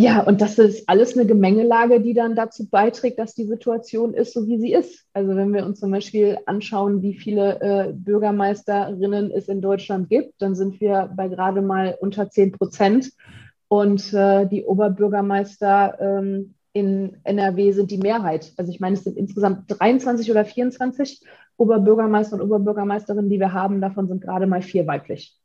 ja, 0.00 0.23
und 0.23 0.40
das 0.40 0.61
ist 0.61 0.88
alles 0.88 1.17
eine 1.17 1.26
Gemengelage, 1.26 2.00
die 2.00 2.14
dann 2.14 2.37
dazu 2.37 2.69
beiträgt, 2.69 3.19
dass 3.19 3.35
die 3.35 3.47
Situation 3.47 4.14
ist, 4.14 4.33
so 4.33 4.47
wie 4.47 4.57
sie 4.57 4.73
ist. 4.73 5.05
Also 5.12 5.35
wenn 5.35 5.52
wir 5.52 5.67
uns 5.67 5.81
zum 5.81 5.90
Beispiel 5.90 6.38
anschauen, 6.47 7.02
wie 7.02 7.14
viele 7.14 7.61
äh, 7.61 7.93
Bürgermeisterinnen 7.93 9.33
es 9.33 9.49
in 9.49 9.61
Deutschland 9.61 10.09
gibt, 10.09 10.40
dann 10.40 10.55
sind 10.55 10.81
wir 10.81 11.12
bei 11.17 11.26
gerade 11.26 11.62
mal 11.62 11.99
unter 12.00 12.31
10 12.31 12.52
Prozent. 12.52 13.11
Und 13.67 14.14
äh, 14.14 14.47
die 14.47 14.64
Oberbürgermeister 14.64 15.99
ähm, 16.00 16.55
in 16.73 17.17
NRW 17.25 17.73
sind 17.73 17.90
die 17.90 17.99
Mehrheit. 17.99 18.52
Also 18.57 18.71
ich 18.71 18.78
meine, 18.78 18.95
es 18.95 19.02
sind 19.02 19.17
insgesamt 19.17 19.64
23 19.67 20.31
oder 20.31 20.45
24 20.45 21.25
Oberbürgermeister 21.57 22.37
und 22.37 22.43
Oberbürgermeisterinnen, 22.43 23.28
die 23.28 23.40
wir 23.40 23.52
haben. 23.52 23.81
Davon 23.81 24.07
sind 24.07 24.21
gerade 24.21 24.47
mal 24.47 24.62
vier 24.62 24.87
weiblich. 24.87 25.37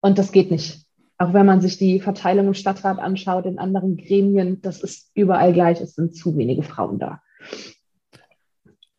Und 0.00 0.16
das 0.16 0.30
geht 0.30 0.52
nicht. 0.52 0.87
Auch 1.18 1.32
wenn 1.32 1.46
man 1.46 1.60
sich 1.60 1.78
die 1.78 2.00
Verteilung 2.00 2.46
im 2.46 2.54
Stadtrat 2.54 2.98
anschaut, 2.98 3.44
in 3.44 3.58
anderen 3.58 3.96
Gremien, 3.96 4.60
das 4.62 4.82
ist 4.82 5.10
überall 5.14 5.52
gleich. 5.52 5.80
Es 5.80 5.94
sind 5.94 6.14
zu 6.14 6.36
wenige 6.36 6.62
Frauen 6.62 6.98
da. 6.98 7.20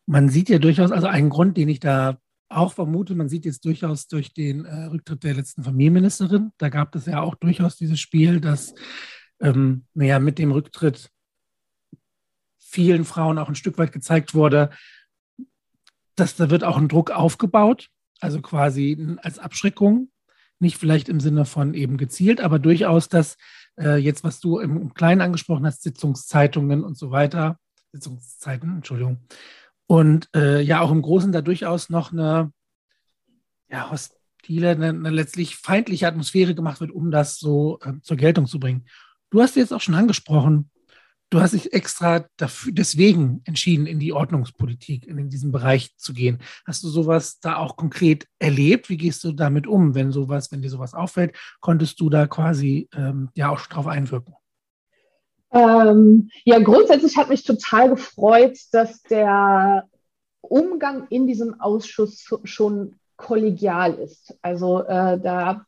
Man 0.06 0.28
sieht 0.28 0.50
ja 0.50 0.58
durchaus, 0.58 0.92
also 0.92 1.06
einen 1.06 1.30
Grund, 1.30 1.56
den 1.56 1.68
ich 1.68 1.80
da 1.80 2.18
auch 2.50 2.72
vermute, 2.72 3.14
man 3.14 3.28
sieht 3.28 3.44
jetzt 3.44 3.64
durchaus 3.64 4.08
durch 4.08 4.34
den 4.34 4.64
äh, 4.64 4.86
Rücktritt 4.86 5.22
der 5.22 5.34
letzten 5.34 5.62
Familienministerin, 5.62 6.50
da 6.58 6.68
gab 6.68 6.94
es 6.96 7.06
ja 7.06 7.22
auch 7.22 7.36
durchaus 7.36 7.76
dieses 7.76 8.00
Spiel, 8.00 8.40
dass 8.40 8.74
ähm, 9.40 9.86
naja, 9.94 10.18
mit 10.18 10.38
dem 10.38 10.50
Rücktritt 10.50 11.10
vielen 12.58 13.04
Frauen 13.04 13.38
auch 13.38 13.48
ein 13.48 13.54
Stück 13.54 13.78
weit 13.78 13.92
gezeigt 13.92 14.34
wurde, 14.34 14.70
dass 16.16 16.36
da 16.36 16.50
wird 16.50 16.64
auch 16.64 16.76
ein 16.76 16.88
Druck 16.88 17.10
aufgebaut, 17.10 17.88
also 18.20 18.42
quasi 18.42 19.16
als 19.22 19.38
Abschreckung, 19.38 20.10
nicht 20.60 20.76
vielleicht 20.76 21.08
im 21.08 21.20
Sinne 21.20 21.44
von 21.44 21.74
eben 21.74 21.96
gezielt, 21.96 22.40
aber 22.40 22.58
durchaus, 22.58 23.08
dass 23.08 23.36
äh, 23.78 23.96
jetzt, 23.96 24.24
was 24.24 24.40
du 24.40 24.58
im, 24.58 24.94
Kleinen 24.94 25.20
angesprochen 25.20 25.66
hast, 25.66 25.82
Sitzungszeitungen 25.82 26.84
und 26.84 26.96
so 26.96 27.10
weiter, 27.10 27.58
Sitzungszeiten, 27.92 28.76
Entschuldigung, 28.76 29.18
und 29.86 30.28
äh, 30.34 30.60
ja 30.60 30.80
auch 30.80 30.92
im 30.92 31.02
Großen 31.02 31.32
da 31.32 31.40
durchaus 31.40 31.90
noch 31.90 32.12
eine 32.12 32.52
ja, 33.68 33.90
hostile, 33.90 34.70
eine, 34.70 34.88
eine 34.90 35.10
letztlich 35.10 35.56
feindliche 35.56 36.06
Atmosphäre 36.06 36.54
gemacht 36.54 36.80
wird, 36.80 36.90
um 36.90 37.10
das 37.10 37.38
so 37.38 37.78
äh, 37.82 37.94
zur 38.02 38.16
Geltung 38.16 38.46
zu 38.46 38.60
bringen. 38.60 38.86
Du 39.30 39.40
hast 39.40 39.56
jetzt 39.56 39.72
auch 39.72 39.80
schon 39.80 39.94
angesprochen, 39.94 40.70
du 41.30 41.40
hast 41.40 41.54
dich 41.54 41.72
extra 41.72 42.26
dafür, 42.36 42.72
deswegen 42.72 43.40
entschieden, 43.44 43.86
in 43.86 44.00
die 44.00 44.12
Ordnungspolitik, 44.12 45.06
in, 45.06 45.30
diesen 45.30 45.52
Bereich 45.52 45.96
zu 45.96 46.12
gehen. 46.12 46.38
Hast 46.66 46.82
du 46.82 46.88
sowas 46.88 47.38
da 47.40 47.56
auch 47.56 47.76
konkret 47.76 48.26
erlebt? 48.38 48.88
Wie 48.88 48.96
gehst 48.96 49.24
du 49.24 49.32
damit 49.32 49.66
um, 49.66 49.94
wenn 49.94 50.12
sowas, 50.12 50.50
wenn 50.50 50.60
dir 50.60 50.70
sowas 50.70 50.94
auffällt? 50.94 51.36
Konntest 51.60 52.00
du 52.00 52.10
da 52.10 52.26
quasi 52.26 52.88
ähm, 52.94 53.30
ja 53.34 53.50
auch 53.50 53.60
drauf 53.66 53.86
einwirken? 53.86 54.34
Ähm, 55.52 56.30
ja, 56.44 56.58
grundsätzlich 56.60 57.16
hat 57.16 57.28
mich 57.28 57.44
total 57.44 57.90
gefreut, 57.90 58.58
dass 58.72 59.02
der 59.02 59.88
Umgang 60.40 61.06
in 61.08 61.26
diesem 61.26 61.60
Ausschuss 61.60 62.24
schon 62.44 62.96
kollegial 63.16 63.94
ist. 63.94 64.36
Also 64.42 64.80
äh, 64.80 65.20
da 65.20 65.64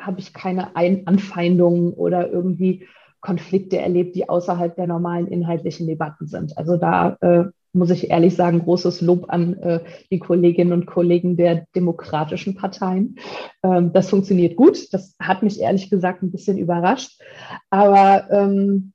habe 0.00 0.20
ich 0.20 0.32
keine 0.32 0.74
Ein 0.76 1.06
Anfeindungen 1.06 1.92
oder 1.92 2.30
irgendwie 2.30 2.86
Konflikte 3.20 3.78
erlebt, 3.78 4.16
die 4.16 4.28
außerhalb 4.28 4.74
der 4.76 4.86
normalen 4.86 5.26
inhaltlichen 5.26 5.86
Debatten 5.86 6.26
sind. 6.26 6.56
Also 6.56 6.76
da 6.76 7.16
äh, 7.20 7.44
muss 7.72 7.90
ich 7.90 8.10
ehrlich 8.10 8.34
sagen, 8.34 8.60
großes 8.60 9.00
Lob 9.00 9.26
an 9.28 9.54
äh, 9.58 9.80
die 10.10 10.18
Kolleginnen 10.18 10.72
und 10.72 10.86
Kollegen 10.86 11.36
der 11.36 11.66
demokratischen 11.74 12.54
Parteien. 12.54 13.16
Ähm, 13.62 13.92
das 13.92 14.10
funktioniert 14.10 14.56
gut. 14.56 14.92
Das 14.92 15.14
hat 15.20 15.42
mich 15.42 15.60
ehrlich 15.60 15.90
gesagt 15.90 16.22
ein 16.22 16.32
bisschen 16.32 16.58
überrascht. 16.58 17.20
Aber 17.70 18.28
ähm, 18.30 18.92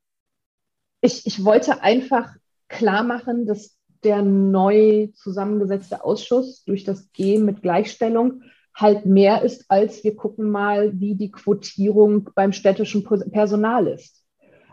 ich, 1.02 1.26
ich 1.26 1.46
wollte 1.46 1.82
einfach 1.82 2.34
klar 2.68 3.04
machen, 3.04 3.46
dass 3.46 3.78
der 4.04 4.22
neu 4.22 5.08
zusammengesetzte 5.16 6.04
Ausschuss 6.04 6.64
durch 6.66 6.84
das 6.84 7.12
Gehen 7.12 7.46
mit 7.46 7.62
Gleichstellung 7.62 8.42
halt 8.76 9.06
mehr 9.06 9.42
ist, 9.42 9.66
als 9.70 10.04
wir 10.04 10.16
gucken 10.16 10.50
mal, 10.50 11.00
wie 11.00 11.16
die 11.16 11.32
Quotierung 11.32 12.30
beim 12.36 12.52
städtischen 12.52 13.04
Personal 13.32 13.88
ist. 13.88 14.15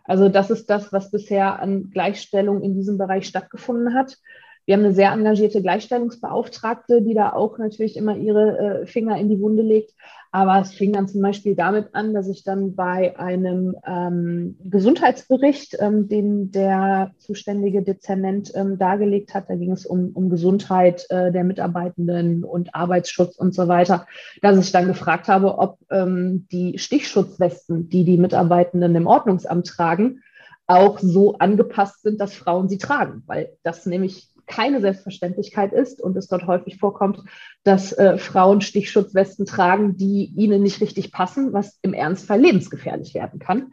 Also 0.04 0.28
das 0.28 0.50
ist 0.50 0.68
das, 0.68 0.92
was 0.92 1.10
bisher 1.10 1.60
an 1.60 1.90
Gleichstellung 1.90 2.62
in 2.62 2.74
diesem 2.74 2.98
Bereich 2.98 3.26
stattgefunden 3.26 3.94
hat. 3.94 4.18
Wir 4.64 4.76
haben 4.76 4.84
eine 4.84 4.94
sehr 4.94 5.12
engagierte 5.12 5.60
Gleichstellungsbeauftragte, 5.60 7.02
die 7.02 7.14
da 7.14 7.32
auch 7.32 7.58
natürlich 7.58 7.96
immer 7.96 8.16
ihre 8.16 8.58
äh, 8.82 8.86
Finger 8.86 9.18
in 9.18 9.28
die 9.28 9.40
Wunde 9.40 9.62
legt. 9.62 9.92
Aber 10.34 10.58
es 10.60 10.72
fing 10.72 10.94
dann 10.94 11.08
zum 11.08 11.20
Beispiel 11.20 11.54
damit 11.54 11.94
an, 11.94 12.14
dass 12.14 12.26
ich 12.26 12.42
dann 12.42 12.74
bei 12.74 13.18
einem 13.18 13.76
ähm, 13.86 14.56
Gesundheitsbericht, 14.64 15.76
ähm, 15.78 16.08
den 16.08 16.50
der 16.50 17.10
zuständige 17.18 17.82
Dezernent 17.82 18.50
ähm, 18.54 18.78
dargelegt 18.78 19.34
hat, 19.34 19.50
da 19.50 19.56
ging 19.56 19.72
es 19.72 19.84
um, 19.84 20.10
um 20.14 20.30
Gesundheit 20.30 21.04
äh, 21.10 21.32
der 21.32 21.44
Mitarbeitenden 21.44 22.44
und 22.44 22.74
Arbeitsschutz 22.74 23.36
und 23.36 23.54
so 23.54 23.68
weiter, 23.68 24.06
dass 24.40 24.58
ich 24.58 24.72
dann 24.72 24.86
gefragt 24.86 25.28
habe, 25.28 25.58
ob 25.58 25.78
ähm, 25.90 26.46
die 26.50 26.78
Stichschutzwesten, 26.78 27.90
die 27.90 28.04
die 28.04 28.16
Mitarbeitenden 28.16 28.94
im 28.94 29.06
Ordnungsamt 29.06 29.66
tragen, 29.66 30.22
auch 30.66 30.98
so 30.98 31.34
angepasst 31.34 32.02
sind, 32.02 32.20
dass 32.20 32.32
Frauen 32.32 32.70
sie 32.70 32.78
tragen, 32.78 33.22
weil 33.26 33.50
das 33.62 33.84
nämlich 33.84 34.31
keine 34.52 34.80
Selbstverständlichkeit 34.80 35.72
ist 35.72 36.02
und 36.02 36.16
es 36.16 36.28
dort 36.28 36.46
häufig 36.46 36.76
vorkommt, 36.78 37.20
dass 37.64 37.92
äh, 37.92 38.18
Frauen 38.18 38.60
Stichschutzwesten 38.60 39.46
tragen, 39.46 39.96
die 39.96 40.26
ihnen 40.36 40.62
nicht 40.62 40.80
richtig 40.80 41.10
passen, 41.10 41.52
was 41.54 41.78
im 41.80 41.94
Ernstfall 41.94 42.40
lebensgefährlich 42.40 43.14
werden 43.14 43.38
kann. 43.38 43.72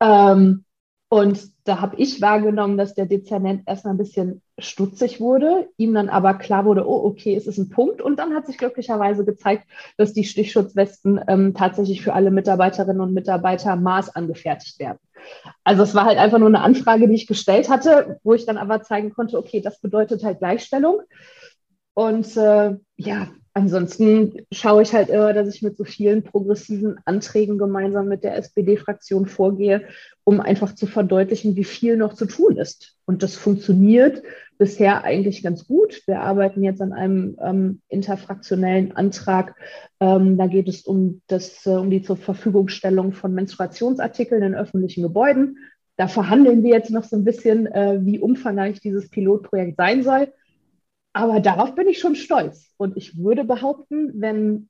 Ähm, 0.00 0.64
und 1.10 1.50
da 1.64 1.80
habe 1.80 1.96
ich 1.96 2.20
wahrgenommen, 2.22 2.76
dass 2.76 2.94
der 2.94 3.06
Dezernent 3.06 3.62
erstmal 3.66 3.94
ein 3.94 3.98
bisschen 3.98 4.42
stutzig 4.58 5.20
wurde, 5.20 5.68
ihm 5.76 5.94
dann 5.94 6.08
aber 6.08 6.34
klar 6.34 6.64
wurde, 6.64 6.88
oh, 6.88 7.04
okay, 7.04 7.36
es 7.36 7.46
ist 7.46 7.58
ein 7.58 7.68
Punkt. 7.68 8.00
Und 8.00 8.18
dann 8.18 8.34
hat 8.34 8.46
sich 8.46 8.58
glücklicherweise 8.58 9.24
gezeigt, 9.24 9.68
dass 9.96 10.12
die 10.12 10.24
Stichschutzwesten 10.24 11.20
ähm, 11.28 11.54
tatsächlich 11.54 12.02
für 12.02 12.14
alle 12.14 12.30
Mitarbeiterinnen 12.30 13.00
und 13.00 13.14
Mitarbeiter 13.14 13.76
Maß 13.76 14.16
angefertigt 14.16 14.78
werden. 14.80 14.98
Also 15.64 15.82
es 15.82 15.94
war 15.94 16.04
halt 16.04 16.18
einfach 16.18 16.38
nur 16.38 16.48
eine 16.48 16.62
Anfrage, 16.62 17.08
die 17.08 17.14
ich 17.14 17.26
gestellt 17.26 17.68
hatte, 17.68 18.18
wo 18.22 18.34
ich 18.34 18.46
dann 18.46 18.58
aber 18.58 18.82
zeigen 18.82 19.10
konnte, 19.10 19.38
okay, 19.38 19.60
das 19.60 19.80
bedeutet 19.80 20.24
halt 20.24 20.38
Gleichstellung. 20.38 21.00
Und 21.94 22.36
äh, 22.36 22.76
ja, 22.96 23.28
ansonsten 23.54 24.44
schaue 24.52 24.82
ich 24.82 24.92
halt 24.92 25.08
immer, 25.08 25.32
dass 25.32 25.54
ich 25.54 25.62
mit 25.62 25.76
so 25.76 25.84
vielen 25.84 26.24
progressiven 26.24 26.98
Anträgen 27.04 27.56
gemeinsam 27.56 28.08
mit 28.08 28.24
der 28.24 28.36
SPD-Fraktion 28.36 29.26
vorgehe, 29.26 29.86
um 30.24 30.40
einfach 30.40 30.74
zu 30.74 30.86
verdeutlichen, 30.86 31.54
wie 31.56 31.64
viel 31.64 31.96
noch 31.96 32.14
zu 32.14 32.26
tun 32.26 32.56
ist. 32.56 32.96
Und 33.06 33.22
das 33.22 33.36
funktioniert 33.36 34.22
bisher 34.58 35.04
eigentlich 35.04 35.42
ganz 35.42 35.66
gut. 35.66 36.02
Wir 36.06 36.20
arbeiten 36.20 36.62
jetzt 36.62 36.80
an 36.80 36.92
einem 36.92 37.36
ähm, 37.40 37.82
interfraktionellen 37.88 38.92
Antrag. 38.92 39.54
Ähm, 40.00 40.36
da 40.36 40.46
geht 40.46 40.68
es 40.68 40.82
um, 40.82 41.22
das, 41.26 41.66
äh, 41.66 41.70
um 41.70 41.90
die 41.90 42.02
zur 42.02 42.16
Verfügungstellung 42.16 43.12
von 43.12 43.34
Menstruationsartikeln 43.34 44.42
in 44.42 44.54
öffentlichen 44.54 45.02
Gebäuden. 45.02 45.58
Da 45.96 46.08
verhandeln 46.08 46.62
wir 46.62 46.70
jetzt 46.70 46.90
noch 46.90 47.04
so 47.04 47.16
ein 47.16 47.24
bisschen, 47.24 47.66
äh, 47.66 47.98
wie 48.02 48.18
umfangreich 48.18 48.80
dieses 48.80 49.08
Pilotprojekt 49.10 49.76
sein 49.76 50.02
soll. 50.02 50.32
Aber 51.12 51.40
darauf 51.40 51.74
bin 51.74 51.88
ich 51.88 51.98
schon 51.98 52.16
stolz. 52.16 52.72
Und 52.76 52.96
ich 52.96 53.16
würde 53.18 53.44
behaupten, 53.44 54.20
wenn 54.20 54.68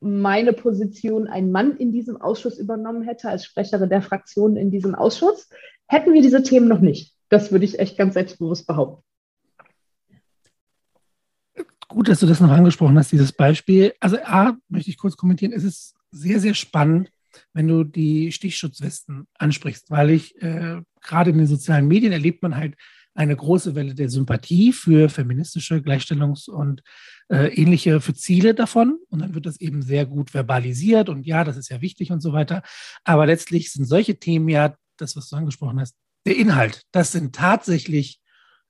meine 0.00 0.52
Position 0.52 1.26
ein 1.26 1.50
Mann 1.50 1.76
in 1.76 1.92
diesem 1.92 2.16
Ausschuss 2.20 2.58
übernommen 2.58 3.02
hätte, 3.02 3.28
als 3.28 3.44
Sprecherin 3.44 3.90
der 3.90 4.02
Fraktion 4.02 4.56
in 4.56 4.70
diesem 4.70 4.94
Ausschuss, 4.94 5.48
hätten 5.86 6.14
wir 6.14 6.22
diese 6.22 6.42
Themen 6.42 6.68
noch 6.68 6.80
nicht. 6.80 7.14
Das 7.28 7.52
würde 7.52 7.64
ich 7.64 7.78
echt 7.78 7.98
ganz 7.98 8.14
selbstbewusst 8.14 8.66
behaupten. 8.66 9.04
Gut, 11.90 12.08
dass 12.08 12.20
du 12.20 12.26
das 12.26 12.38
noch 12.38 12.50
angesprochen 12.50 12.96
hast, 12.96 13.10
dieses 13.10 13.32
Beispiel. 13.32 13.92
Also 13.98 14.16
A, 14.22 14.56
möchte 14.68 14.90
ich 14.90 14.96
kurz 14.96 15.16
kommentieren, 15.16 15.52
es 15.52 15.64
ist 15.64 15.96
sehr, 16.12 16.38
sehr 16.38 16.54
spannend, 16.54 17.10
wenn 17.52 17.66
du 17.66 17.82
die 17.82 18.30
Stichschutzwesten 18.30 19.26
ansprichst, 19.34 19.90
weil 19.90 20.10
ich 20.10 20.40
äh, 20.40 20.82
gerade 21.02 21.30
in 21.30 21.38
den 21.38 21.48
sozialen 21.48 21.88
Medien 21.88 22.12
erlebt 22.12 22.44
man 22.44 22.54
halt 22.54 22.76
eine 23.14 23.34
große 23.34 23.74
Welle 23.74 23.96
der 23.96 24.08
Sympathie 24.08 24.72
für 24.72 25.08
feministische 25.08 25.78
Gleichstellungs- 25.78 26.48
und 26.48 26.84
äh, 27.28 27.52
ähnliche 27.54 28.00
für 28.00 28.14
Ziele 28.14 28.54
davon. 28.54 29.00
Und 29.08 29.22
dann 29.22 29.34
wird 29.34 29.46
das 29.46 29.60
eben 29.60 29.82
sehr 29.82 30.06
gut 30.06 30.30
verbalisiert 30.30 31.08
und 31.08 31.26
ja, 31.26 31.42
das 31.42 31.56
ist 31.56 31.70
ja 31.70 31.80
wichtig 31.80 32.12
und 32.12 32.20
so 32.20 32.32
weiter. 32.32 32.62
Aber 33.02 33.26
letztlich 33.26 33.72
sind 33.72 33.84
solche 33.84 34.16
Themen 34.20 34.48
ja, 34.48 34.76
das, 34.96 35.16
was 35.16 35.28
du 35.28 35.34
angesprochen 35.34 35.80
hast, 35.80 35.96
der 36.24 36.36
Inhalt. 36.36 36.82
Das 36.92 37.10
sind 37.10 37.34
tatsächlich 37.34 38.20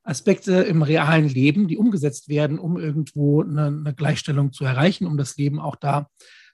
Aspekte 0.03 0.55
im 0.63 0.83
realen 0.83 1.29
Leben, 1.29 1.69
die 1.69 1.77
umgesetzt 1.77 2.29
werden, 2.29 2.59
um 2.59 2.79
irgendwo 2.79 3.43
eine, 3.43 3.67
eine 3.67 3.95
Gleichstellung 3.95 4.53
zu 4.53 4.65
erreichen, 4.65 5.07
um 5.07 5.17
das 5.17 5.37
Leben 5.37 5.61
auch 5.61 5.77
da 5.77 6.09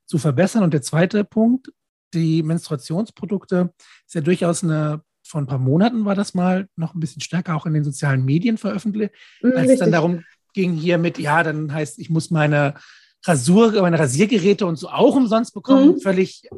zu 0.05 0.19
verbessern. 0.19 0.63
Und 0.63 0.75
der 0.75 0.83
zweite 0.83 1.25
Punkt, 1.25 1.73
die 2.15 2.43
Menstruationsprodukte 2.43 3.73
ist 4.07 4.15
ja 4.15 4.21
durchaus 4.21 4.65
eine 4.65 5.03
vor 5.27 5.41
ein 5.41 5.47
paar 5.47 5.59
Monaten 5.59 6.05
war 6.05 6.15
das 6.15 6.35
mal 6.35 6.69
noch 6.77 6.95
ein 6.95 7.01
bisschen 7.01 7.21
stärker 7.21 7.57
auch 7.57 7.67
in 7.67 7.75
den 7.75 7.83
sozialen 7.83 8.25
Medien 8.25 8.59
veröffentlicht, 8.59 9.13
als 9.43 9.73
es 9.73 9.79
dann 9.81 9.91
darum 9.91 10.23
ging 10.55 10.73
hier 10.73 10.99
mit, 10.99 11.19
ja, 11.19 11.43
dann 11.43 11.73
heißt, 11.73 11.99
ich 11.99 12.11
muss 12.11 12.31
meine 12.31 12.75
Rasur, 13.27 13.81
meine 13.83 13.99
Rasiergeräte 13.99 14.67
und 14.67 14.77
so 14.77 14.89
auch 14.89 15.15
umsonst 15.15 15.55
bekommen, 15.55 15.95
mhm. 15.95 16.01
völlig 16.01 16.49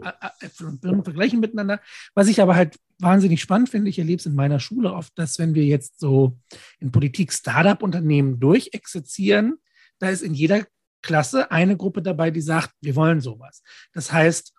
Äpfel 0.41 0.69
und 0.69 0.81
Birnen 0.81 1.05
vergleichen 1.05 1.41
miteinander. 1.41 1.81
Was 2.15 2.29
ich 2.29 2.41
aber 2.41 2.57
halt 2.57 2.79
wahnsinnig 2.99 3.41
spannend 3.41 3.69
finde, 3.69 3.91
ich 3.91 3.99
erlebe 3.99 4.19
es 4.19 4.27
in 4.27 4.35
meiner 4.35 4.61
Schule 4.61 4.93
oft, 4.93 5.17
dass 5.19 5.39
wenn 5.39 5.55
wir 5.55 5.65
jetzt 5.65 6.01
so 6.01 6.37
in 6.81 6.93
Politik 6.93 7.33
Startup-Unternehmen 7.33 8.41
durchexerzieren, 8.41 9.59
da 9.99 10.11
ist 10.11 10.23
in 10.23 10.35
jeder 10.35 10.67
Klasse 11.03 11.51
eine 11.51 11.77
Gruppe 11.77 12.03
dabei, 12.03 12.31
die 12.31 12.41
sagt, 12.41 12.75
wir 12.81 12.97
wollen 12.97 13.21
sowas. 13.21 13.63
Das 13.93 14.13
heißt, 14.13 14.53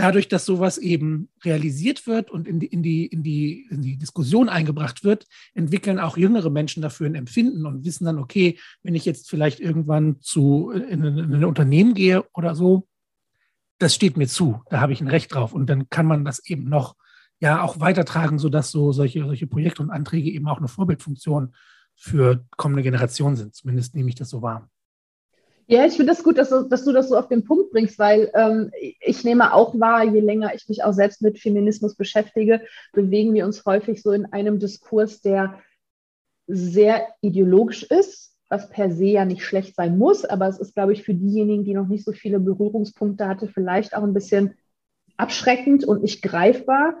dadurch, 0.00 0.28
dass 0.28 0.46
sowas 0.46 0.78
eben 0.78 1.28
realisiert 1.44 2.06
wird 2.06 2.30
und 2.30 2.48
in 2.48 2.58
die, 2.58 2.66
in, 2.66 2.82
die, 2.82 3.04
in, 3.04 3.22
die, 3.22 3.66
in 3.70 3.82
die 3.82 3.98
Diskussion 3.98 4.48
eingebracht 4.48 5.04
wird, 5.04 5.26
entwickeln 5.52 5.98
auch 5.98 6.16
jüngere 6.16 6.48
Menschen 6.48 6.82
dafür 6.82 7.06
ein 7.06 7.14
Empfinden 7.14 7.66
und 7.66 7.84
wissen 7.84 8.06
dann, 8.06 8.18
okay, 8.18 8.58
wenn 8.82 8.94
ich 8.94 9.04
jetzt 9.04 9.28
vielleicht 9.28 9.60
irgendwann 9.60 10.18
zu, 10.20 10.70
in, 10.70 11.04
in 11.04 11.34
ein 11.34 11.44
Unternehmen 11.44 11.92
gehe 11.92 12.24
oder 12.32 12.54
so, 12.54 12.88
das 13.78 13.94
steht 13.94 14.16
mir 14.16 14.26
zu, 14.26 14.62
da 14.70 14.80
habe 14.80 14.94
ich 14.94 15.02
ein 15.02 15.08
Recht 15.08 15.34
drauf. 15.34 15.52
Und 15.52 15.68
dann 15.68 15.90
kann 15.90 16.06
man 16.06 16.24
das 16.24 16.38
eben 16.46 16.64
noch 16.64 16.96
ja 17.38 17.62
auch 17.62 17.78
weitertragen, 17.78 18.38
sodass 18.38 18.70
so 18.70 18.92
solche, 18.92 19.24
solche 19.24 19.46
Projekte 19.46 19.82
und 19.82 19.90
Anträge 19.90 20.30
eben 20.30 20.48
auch 20.48 20.58
eine 20.58 20.68
Vorbildfunktion 20.68 21.54
für 21.94 22.46
kommende 22.56 22.82
Generationen 22.82 23.36
sind. 23.36 23.54
Zumindest 23.54 23.94
nehme 23.94 24.08
ich 24.08 24.14
das 24.14 24.30
so 24.30 24.40
wahr. 24.40 24.70
Ja, 25.70 25.86
ich 25.86 25.92
finde 25.92 26.10
das 26.10 26.24
gut, 26.24 26.36
dass 26.36 26.50
du, 26.50 26.64
dass 26.64 26.84
du, 26.84 26.92
das 26.92 27.08
so 27.08 27.16
auf 27.16 27.28
den 27.28 27.44
Punkt 27.44 27.70
bringst, 27.70 27.96
weil 28.00 28.28
ähm, 28.34 28.72
ich 29.00 29.22
nehme 29.22 29.54
auch 29.54 29.78
wahr, 29.78 30.02
je 30.02 30.18
länger 30.18 30.52
ich 30.52 30.68
mich 30.68 30.82
auch 30.82 30.92
selbst 30.92 31.22
mit 31.22 31.38
Feminismus 31.38 31.94
beschäftige, 31.94 32.62
bewegen 32.92 33.32
wir 33.34 33.46
uns 33.46 33.64
häufig 33.64 34.02
so 34.02 34.10
in 34.10 34.26
einem 34.26 34.58
Diskurs, 34.58 35.20
der 35.20 35.60
sehr 36.48 37.06
ideologisch 37.20 37.84
ist, 37.84 38.34
was 38.48 38.68
per 38.68 38.90
se 38.90 39.04
ja 39.04 39.24
nicht 39.24 39.44
schlecht 39.44 39.76
sein 39.76 39.96
muss, 39.96 40.24
aber 40.24 40.48
es 40.48 40.58
ist, 40.58 40.74
glaube 40.74 40.92
ich, 40.92 41.04
für 41.04 41.14
diejenigen, 41.14 41.64
die 41.64 41.74
noch 41.74 41.86
nicht 41.86 42.04
so 42.04 42.10
viele 42.10 42.40
Berührungspunkte 42.40 43.28
hatte, 43.28 43.46
vielleicht 43.46 43.96
auch 43.96 44.02
ein 44.02 44.12
bisschen 44.12 44.54
abschreckend 45.16 45.84
und 45.84 46.02
nicht 46.02 46.20
greifbar. 46.20 46.94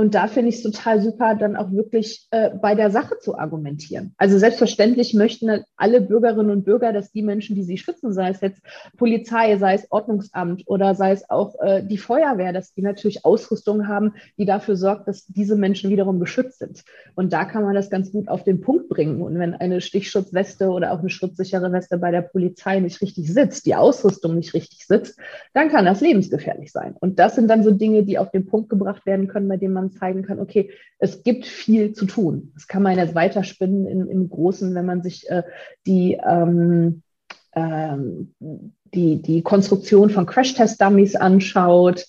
Und 0.00 0.14
da 0.14 0.28
finde 0.28 0.48
ich 0.48 0.54
es 0.54 0.62
total 0.62 1.02
super, 1.02 1.34
dann 1.34 1.56
auch 1.56 1.72
wirklich 1.72 2.26
äh, 2.30 2.48
bei 2.58 2.74
der 2.74 2.90
Sache 2.90 3.18
zu 3.20 3.36
argumentieren. 3.36 4.14
Also 4.16 4.38
selbstverständlich 4.38 5.12
möchten 5.12 5.62
alle 5.76 6.00
Bürgerinnen 6.00 6.50
und 6.50 6.64
Bürger, 6.64 6.94
dass 6.94 7.12
die 7.12 7.20
Menschen, 7.20 7.54
die 7.54 7.64
sie 7.64 7.76
schützen, 7.76 8.14
sei 8.14 8.30
es 8.30 8.40
jetzt 8.40 8.62
Polizei, 8.96 9.58
sei 9.58 9.74
es 9.74 9.92
Ordnungsamt 9.92 10.62
oder 10.64 10.94
sei 10.94 11.12
es 11.12 11.28
auch 11.28 11.54
äh, 11.60 11.82
die 11.82 11.98
Feuerwehr, 11.98 12.54
dass 12.54 12.72
die 12.72 12.80
natürlich 12.80 13.26
Ausrüstung 13.26 13.88
haben, 13.88 14.14
die 14.38 14.46
dafür 14.46 14.74
sorgt, 14.74 15.06
dass 15.06 15.26
diese 15.26 15.54
Menschen 15.54 15.90
wiederum 15.90 16.18
geschützt 16.18 16.60
sind. 16.60 16.82
Und 17.14 17.34
da 17.34 17.44
kann 17.44 17.62
man 17.62 17.74
das 17.74 17.90
ganz 17.90 18.10
gut 18.10 18.28
auf 18.28 18.42
den 18.42 18.62
Punkt 18.62 18.88
bringen. 18.88 19.20
Und 19.20 19.38
wenn 19.38 19.54
eine 19.54 19.82
Stichschutzweste 19.82 20.70
oder 20.70 20.92
auch 20.92 21.00
eine 21.00 21.10
schutzsichere 21.10 21.72
Weste 21.72 21.98
bei 21.98 22.10
der 22.10 22.22
Polizei 22.22 22.80
nicht 22.80 23.02
richtig 23.02 23.30
sitzt, 23.30 23.66
die 23.66 23.74
Ausrüstung 23.74 24.36
nicht 24.36 24.54
richtig 24.54 24.86
sitzt, 24.86 25.20
dann 25.52 25.68
kann 25.68 25.84
das 25.84 26.00
lebensgefährlich 26.00 26.72
sein. 26.72 26.96
Und 26.98 27.18
das 27.18 27.34
sind 27.34 27.48
dann 27.48 27.62
so 27.62 27.70
Dinge, 27.70 28.02
die 28.02 28.18
auf 28.18 28.30
den 28.30 28.46
Punkt 28.46 28.70
gebracht 28.70 29.04
werden 29.04 29.28
können, 29.28 29.46
bei 29.46 29.58
denen 29.58 29.74
man 29.74 29.89
zeigen 29.92 30.22
kann, 30.22 30.40
okay, 30.40 30.70
es 30.98 31.22
gibt 31.22 31.46
viel 31.46 31.92
zu 31.92 32.06
tun. 32.06 32.52
Das 32.54 32.66
kann 32.66 32.82
man 32.82 32.96
jetzt 32.96 33.14
weiterspinnen 33.14 33.86
im, 33.86 34.08
im 34.08 34.28
Großen, 34.28 34.74
wenn 34.74 34.86
man 34.86 35.02
sich 35.02 35.28
äh, 35.30 35.42
die, 35.86 36.18
ähm, 36.26 37.02
ähm, 37.54 38.34
die, 38.94 39.22
die 39.22 39.42
Konstruktion 39.42 40.10
von 40.10 40.26
Crash-Test-Dummies 40.26 41.16
anschaut, 41.16 42.06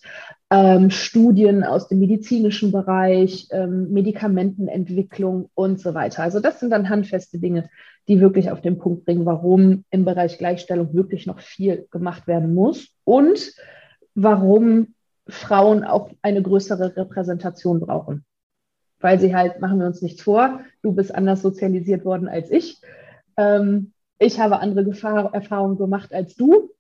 ähm, 0.52 0.90
Studien 0.90 1.64
aus 1.64 1.88
dem 1.88 2.00
medizinischen 2.00 2.72
Bereich, 2.72 3.48
ähm, 3.52 3.92
Medikamentenentwicklung 3.92 5.50
und 5.54 5.80
so 5.80 5.94
weiter. 5.94 6.24
Also 6.24 6.42
das 6.42 6.60
sind 6.60 6.72
dann 6.72 6.90
handfeste 6.90 7.40
Dinge, 7.40 7.70
die 8.08 8.20
wirklich 8.20 8.52
auf 8.52 8.62
den 8.62 8.78
Punkt 8.78 9.06
bringen, 9.06 9.26
warum 9.26 9.86
im 9.92 10.04
Bereich 10.04 10.38
Gleichstellung 10.38 10.94
wirklich 10.94 11.26
noch 11.26 11.40
viel 11.40 11.88
gemacht 11.90 12.28
werden 12.28 12.54
muss 12.54 12.90
und 13.06 13.54
warum 14.14 14.94
Frauen 15.32 15.84
auch 15.84 16.12
eine 16.22 16.42
größere 16.42 16.96
Repräsentation 16.96 17.80
brauchen. 17.80 18.26
Weil 19.00 19.20
sie 19.20 19.36
halt, 19.36 19.60
machen 19.62 19.80
wir 19.80 19.88
uns 19.88 20.02
nichts 20.02 20.22
vor, 20.22 20.62
du 20.84 20.94
bist 20.94 21.14
anders 21.14 21.42
sozialisiert 21.42 22.06
worden 22.06 22.28
als 22.28 22.52
ich. 22.52 22.82
Ähm, 23.38 23.94
ich 24.20 24.40
habe 24.40 24.60
andere 24.60 24.86
Gefahr 24.86 25.34
Erfahrungen 25.34 25.78
gemacht 25.78 26.14
als 26.14 26.36
du. 26.36 26.72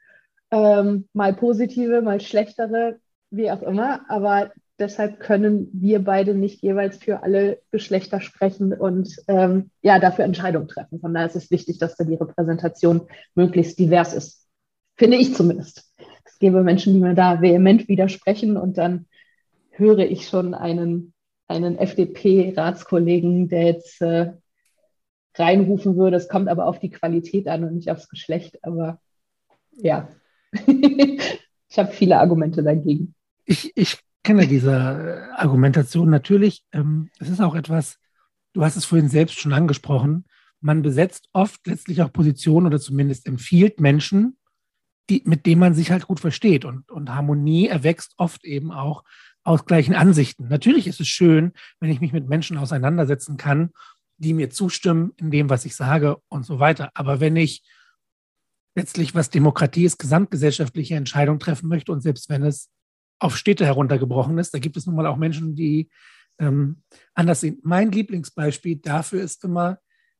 Ähm, 0.51 1.07
mal 1.13 1.33
positive, 1.33 2.01
mal 2.01 2.19
schlechtere, 2.19 2.99
wie 3.31 3.49
auch 3.49 3.63
immer. 3.63 4.01
Aber 4.09 4.51
deshalb 4.77 5.19
können 5.19 5.69
wir 5.73 6.03
beide 6.03 6.35
nicht 6.35 6.61
jeweils 6.61 6.97
für 6.97 7.23
alle 7.23 7.59
Geschlechter 7.71 8.19
sprechen 8.19 8.73
und 8.73 9.15
ähm, 9.27 9.71
ja, 9.81 9.99
dafür 9.99 10.25
Entscheidungen 10.25 10.67
treffen. 10.67 10.99
Von 10.99 11.13
daher 11.13 11.27
ist 11.27 11.35
es 11.35 11.51
wichtig, 11.51 11.79
dass 11.79 11.95
da 11.95 12.03
die 12.03 12.15
Repräsentation 12.15 13.07
möglichst 13.33 13.79
divers 13.79 14.13
ist. 14.13 14.47
Finde 14.97 15.17
ich 15.17 15.33
zumindest 15.33 15.90
gäbe 16.41 16.63
Menschen, 16.63 16.93
die 16.93 16.99
mir 16.99 17.13
da 17.13 17.41
vehement 17.41 17.87
widersprechen 17.87 18.57
und 18.57 18.77
dann 18.77 19.05
höre 19.69 19.99
ich 19.99 20.27
schon 20.27 20.53
einen, 20.53 21.13
einen 21.47 21.77
FDP-Ratskollegen, 21.77 23.47
der 23.47 23.63
jetzt 23.63 24.01
äh, 24.01 24.33
reinrufen 25.35 25.95
würde. 25.95 26.17
Es 26.17 26.27
kommt 26.27 26.49
aber 26.49 26.65
auf 26.65 26.79
die 26.79 26.89
Qualität 26.89 27.47
an 27.47 27.63
und 27.63 27.75
nicht 27.75 27.89
aufs 27.89 28.09
Geschlecht. 28.09 28.59
Aber 28.63 28.99
ja, 29.71 30.09
ich 30.51 31.77
habe 31.77 31.93
viele 31.93 32.19
Argumente 32.19 32.61
dagegen. 32.63 33.15
Ich, 33.45 33.71
ich 33.75 33.99
kenne 34.23 34.47
diese 34.47 35.29
Argumentation 35.35 36.09
natürlich. 36.09 36.65
Ähm, 36.73 37.09
es 37.19 37.29
ist 37.29 37.41
auch 37.41 37.55
etwas, 37.55 37.97
du 38.53 38.63
hast 38.63 38.75
es 38.75 38.85
vorhin 38.85 39.07
selbst 39.07 39.39
schon 39.39 39.53
angesprochen, 39.53 40.25
man 40.59 40.83
besetzt 40.83 41.27
oft 41.33 41.65
letztlich 41.65 42.03
auch 42.03 42.13
Positionen 42.13 42.67
oder 42.67 42.79
zumindest 42.79 43.25
empfiehlt 43.25 43.79
Menschen, 43.79 44.37
die, 45.09 45.23
mit 45.25 45.45
dem 45.45 45.59
man 45.59 45.73
sich 45.73 45.91
halt 45.91 46.07
gut 46.07 46.19
versteht. 46.19 46.65
Und, 46.65 46.89
und 46.91 47.13
Harmonie 47.13 47.67
erwächst 47.67 48.13
oft 48.17 48.45
eben 48.45 48.71
auch 48.71 49.03
aus 49.43 49.65
gleichen 49.65 49.95
Ansichten. 49.95 50.47
Natürlich 50.47 50.87
ist 50.87 50.99
es 50.99 51.07
schön, 51.07 51.53
wenn 51.79 51.89
ich 51.89 52.01
mich 52.01 52.13
mit 52.13 52.29
Menschen 52.29 52.57
auseinandersetzen 52.57 53.37
kann, 53.37 53.71
die 54.17 54.33
mir 54.33 54.51
zustimmen 54.51 55.13
in 55.17 55.31
dem, 55.31 55.49
was 55.49 55.65
ich 55.65 55.75
sage 55.75 56.17
und 56.29 56.45
so 56.45 56.59
weiter. 56.59 56.91
Aber 56.93 57.19
wenn 57.19 57.35
ich 57.35 57.63
letztlich, 58.75 59.15
was 59.15 59.29
Demokratie 59.29 59.85
ist, 59.85 59.97
gesamtgesellschaftliche 59.97 60.95
Entscheidungen 60.95 61.39
treffen 61.39 61.67
möchte 61.67 61.91
und 61.91 62.01
selbst 62.01 62.29
wenn 62.29 62.43
es 62.43 62.69
auf 63.19 63.35
Städte 63.35 63.65
heruntergebrochen 63.65 64.37
ist, 64.37 64.53
da 64.53 64.59
gibt 64.59 64.77
es 64.77 64.85
nun 64.85 64.95
mal 64.95 65.07
auch 65.07 65.17
Menschen, 65.17 65.55
die 65.55 65.89
ähm, 66.39 66.83
anders 67.13 67.41
sehen. 67.41 67.59
Mein 67.63 67.91
Lieblingsbeispiel 67.91 68.77
dafür 68.77 69.21
ist 69.21 69.43
immer 69.43 69.79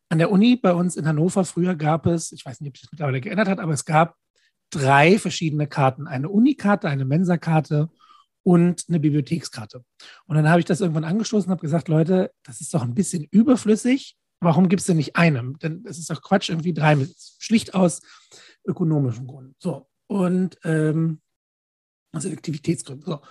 an 0.10 0.18
der 0.18 0.32
Uni 0.32 0.56
bei 0.56 0.74
uns 0.74 0.96
in 0.98 1.08
Hannover. 1.08 1.46
Früher 1.46 1.76
gab 1.76 2.06
es, 2.06 2.32
ich 2.32 2.46
weiß 2.46 2.60
nicht, 2.60 2.70
ob 2.70 2.78
sich 2.78 2.84
das 2.84 2.92
mittlerweile 2.92 3.22
geändert 3.22 3.48
hat, 3.48 3.60
aber 3.60 3.74
es 3.74 3.86
gab 3.86 4.16
drei 4.72 5.20
verschiedene 5.20 5.68
Karten. 5.68 6.08
Eine 6.08 6.30
Unikarte, 6.30 6.90
eine 6.90 7.06
Mensa-Karte 7.06 7.90
und 8.44 8.86
eine 8.88 9.00
Bibliothekskarte. 9.00 9.84
Und 10.26 10.36
dann 10.36 10.50
habe 10.50 10.60
ich 10.60 10.66
das 10.66 10.82
irgendwann 10.82 11.04
angestoßen 11.04 11.48
und 11.48 11.52
habe 11.52 11.62
gesagt, 11.62 11.88
Leute, 11.88 12.32
das 12.44 12.62
ist 12.62 12.74
doch 12.74 12.82
ein 12.82 12.96
bisschen 12.96 13.24
überflüssig. 13.26 14.18
Warum 14.40 14.70
gibt 14.70 14.80
es 14.80 14.88
denn 14.88 14.98
nicht 14.98 15.16
eine? 15.16 15.54
Denn 15.62 15.86
es 15.88 16.00
ist 16.00 16.10
doch 16.10 16.22
Quatsch, 16.22 16.50
irgendwie 16.50 16.74
drei 16.74 16.96
mit 16.96 17.14
schlicht 17.40 17.76
aus 17.76 18.02
ökonomischen 18.66 19.28
Gründen. 19.28 19.56
So. 19.60 19.88
Und 20.08 20.58
ähm, 20.64 21.22
aus 22.12 22.24
Selektivitätsgründen. 22.24 23.06
So. 23.06 23.22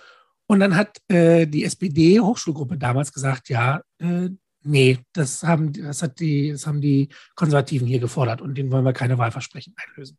Und 0.47 0.59
dann 0.59 0.75
hat 0.75 1.01
äh, 1.09 1.45
die 1.47 1.65
SPD-Hochschulgruppe 1.65 2.77
damals 2.77 3.11
gesagt, 3.11 3.49
ja, 3.49 3.81
äh, 3.99 4.29
nee, 4.63 4.99
das 5.13 5.43
haben, 5.43 5.73
das, 5.73 6.01
hat 6.01 6.19
die, 6.19 6.51
das 6.51 6.65
haben 6.67 6.81
die 6.81 7.09
Konservativen 7.35 7.87
hier 7.87 7.99
gefordert 7.99 8.41
und 8.41 8.57
denen 8.57 8.71
wollen 8.71 8.85
wir 8.85 8.93
keine 8.93 9.17
Wahlversprechen 9.17 9.73
einlösen. 9.77 10.17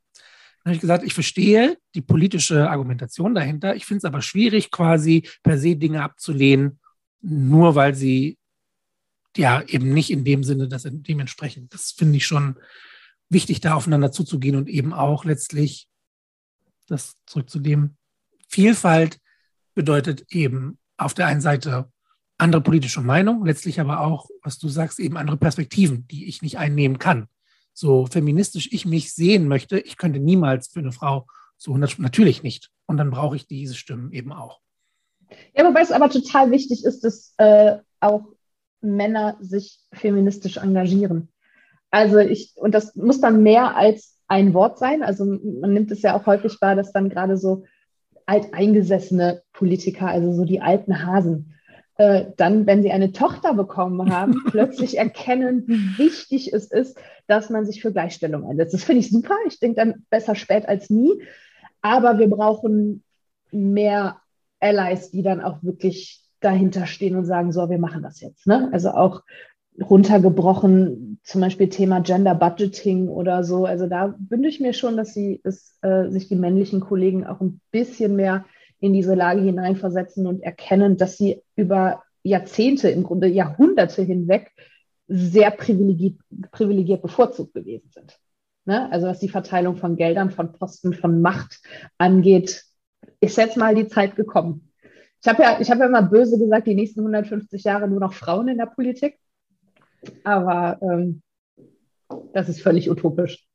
Dann 0.62 0.70
habe 0.70 0.77
ich 0.77 0.81
gesagt, 0.81 1.05
ich 1.05 1.14
verstehe 1.14 1.77
die 1.94 2.03
politische 2.03 2.70
Argumentation 2.70 3.35
dahinter. 3.35 3.75
Ich 3.75 3.85
finde 3.85 3.98
es 3.98 4.05
aber 4.05 4.22
schwierig, 4.22 4.70
quasi 4.70 5.29
per 5.42 5.59
se 5.59 5.75
Dinge 5.77 6.03
abzulehnen, 6.03 6.79
nur 7.20 7.75
weil 7.75 7.94
sie 7.94 8.38
ja 9.37 9.62
eben 9.62 9.92
nicht 9.92 10.11
in 10.11 10.25
dem 10.25 10.44
Sinne 10.44 10.68
das 10.68 10.87
dementsprechend. 10.87 11.75
Das 11.75 11.90
finde 11.90 12.18
ich 12.18 12.27
schon 12.27 12.57
wichtig, 13.29 13.61
da 13.61 13.75
aufeinander 13.75 14.12
zuzugehen 14.12 14.57
und 14.57 14.68
eben 14.68 14.92
auch 14.92 15.25
letztlich, 15.25 15.88
das 16.87 17.16
zurück 17.27 17.51
zu 17.51 17.59
dem, 17.59 17.96
Vielfalt 18.48 19.18
bedeutet 19.75 20.27
eben 20.29 20.79
auf 20.98 21.14
der 21.14 21.27
einen 21.27 21.40
Seite 21.40 21.90
andere 22.38 22.61
politische 22.61 23.01
Meinung, 23.01 23.46
letztlich 23.46 23.81
aber 23.81 24.01
auch, 24.01 24.29
was 24.42 24.59
du 24.59 24.68
sagst, 24.68 25.01
eben 25.01 25.16
andere 25.16 25.38
Perspektiven, 25.38 26.07
die 26.09 26.27
ich 26.27 26.42
nicht 26.42 26.59
einnehmen 26.59 26.98
kann 26.98 27.29
so 27.72 28.06
feministisch 28.06 28.68
ich 28.72 28.87
mich 28.87 29.12
sehen 29.12 29.48
möchte, 29.48 29.78
ich 29.78 29.96
könnte 29.96 30.20
niemals 30.20 30.68
für 30.68 30.80
eine 30.80 30.92
Frau 30.92 31.26
zu 31.56 31.70
100 31.70 31.98
natürlich 31.98 32.42
nicht. 32.42 32.70
Und 32.87 32.96
dann 32.96 33.11
brauche 33.11 33.37
ich 33.37 33.46
diese 33.46 33.74
Stimmen 33.74 34.12
eben 34.12 34.32
auch. 34.32 34.61
Ja, 35.54 35.64
wobei 35.64 35.80
es 35.80 35.92
aber 35.92 36.11
total 36.11 36.50
wichtig 36.50 36.85
ist, 36.85 37.04
dass 37.04 37.35
äh, 37.38 37.78
auch 38.00 38.24
Männer 38.80 39.38
sich 39.40 39.78
feministisch 39.92 40.58
engagieren. 40.58 41.28
Also 41.90 42.18
ich, 42.18 42.52
und 42.56 42.74
das 42.74 42.94
muss 42.96 43.20
dann 43.20 43.42
mehr 43.42 43.76
als 43.76 44.18
ein 44.28 44.54
Wort 44.54 44.78
sein. 44.78 45.02
Also 45.02 45.24
man 45.24 45.72
nimmt 45.72 45.90
es 45.90 46.02
ja 46.02 46.16
auch 46.16 46.26
häufig 46.26 46.61
wahr, 46.61 46.74
dass 46.74 46.92
dann 46.92 47.08
gerade 47.08 47.37
so 47.37 47.64
alteingesessene 48.26 49.42
Politiker, 49.52 50.08
also 50.08 50.32
so 50.32 50.44
die 50.44 50.61
alten 50.61 51.04
Hasen, 51.04 51.54
äh, 52.02 52.32
dann, 52.36 52.66
wenn 52.66 52.82
sie 52.82 52.90
eine 52.90 53.12
Tochter 53.12 53.54
bekommen 53.54 54.12
haben, 54.12 54.42
plötzlich 54.50 54.98
erkennen, 54.98 55.62
wie 55.68 55.98
wichtig 55.98 56.52
es 56.52 56.66
ist, 56.66 56.98
dass 57.28 57.48
man 57.48 57.64
sich 57.64 57.80
für 57.80 57.92
Gleichstellung 57.92 58.44
einsetzt. 58.44 58.74
Das 58.74 58.82
finde 58.82 59.00
ich 59.00 59.10
super. 59.10 59.36
Ich 59.46 59.60
denke 59.60 59.76
dann 59.76 60.04
besser 60.10 60.34
spät 60.34 60.68
als 60.68 60.90
nie. 60.90 61.22
Aber 61.80 62.18
wir 62.18 62.28
brauchen 62.28 63.04
mehr 63.52 64.16
Allies, 64.58 65.12
die 65.12 65.22
dann 65.22 65.40
auch 65.40 65.62
wirklich 65.62 66.20
dahinter 66.40 66.86
stehen 66.86 67.14
und 67.14 67.24
sagen, 67.24 67.52
so, 67.52 67.70
wir 67.70 67.78
machen 67.78 68.02
das 68.02 68.20
jetzt. 68.20 68.48
Ne? 68.48 68.68
Also 68.72 68.90
auch 68.90 69.22
runtergebrochen, 69.80 71.20
zum 71.22 71.40
Beispiel 71.40 71.68
Thema 71.68 72.00
Gender 72.00 72.34
Budgeting 72.34 73.08
oder 73.08 73.44
so. 73.44 73.64
Also 73.64 73.86
da 73.86 74.16
wünsche 74.28 74.48
ich 74.48 74.58
mir 74.58 74.72
schon, 74.72 74.96
dass, 74.96 75.14
sie, 75.14 75.40
dass 75.44 75.78
äh, 75.82 76.08
sich 76.08 76.28
die 76.28 76.36
männlichen 76.36 76.80
Kollegen 76.80 77.24
auch 77.24 77.40
ein 77.40 77.60
bisschen 77.70 78.16
mehr 78.16 78.44
in 78.82 78.92
diese 78.92 79.14
Lage 79.14 79.40
hineinversetzen 79.40 80.26
und 80.26 80.42
erkennen, 80.42 80.96
dass 80.96 81.16
sie 81.16 81.40
über 81.54 82.02
Jahrzehnte, 82.24 82.90
im 82.90 83.04
Grunde 83.04 83.28
Jahrhunderte 83.28 84.02
hinweg 84.02 84.50
sehr 85.06 85.52
privilegiert, 85.52 86.18
privilegiert 86.50 87.00
bevorzugt 87.00 87.54
gewesen 87.54 87.90
sind. 87.92 88.18
Ne? 88.64 88.90
Also 88.90 89.06
was 89.06 89.20
die 89.20 89.28
Verteilung 89.28 89.76
von 89.76 89.94
Geldern, 89.94 90.30
von 90.30 90.52
Posten, 90.52 90.94
von 90.94 91.22
Macht 91.22 91.60
angeht, 91.96 92.64
ist 93.20 93.38
jetzt 93.38 93.56
mal 93.56 93.76
die 93.76 93.86
Zeit 93.86 94.16
gekommen. 94.16 94.72
Ich 95.22 95.28
habe 95.28 95.42
ja, 95.44 95.60
hab 95.60 95.78
ja 95.78 95.86
immer 95.86 96.02
böse 96.02 96.36
gesagt, 96.36 96.66
die 96.66 96.74
nächsten 96.74 97.00
150 97.00 97.62
Jahre 97.62 97.86
nur 97.86 98.00
noch 98.00 98.14
Frauen 98.14 98.48
in 98.48 98.58
der 98.58 98.66
Politik. 98.66 99.16
Aber 100.24 100.80
ähm, 100.82 101.22
das 102.32 102.48
ist 102.48 102.62
völlig 102.62 102.90
utopisch. 102.90 103.46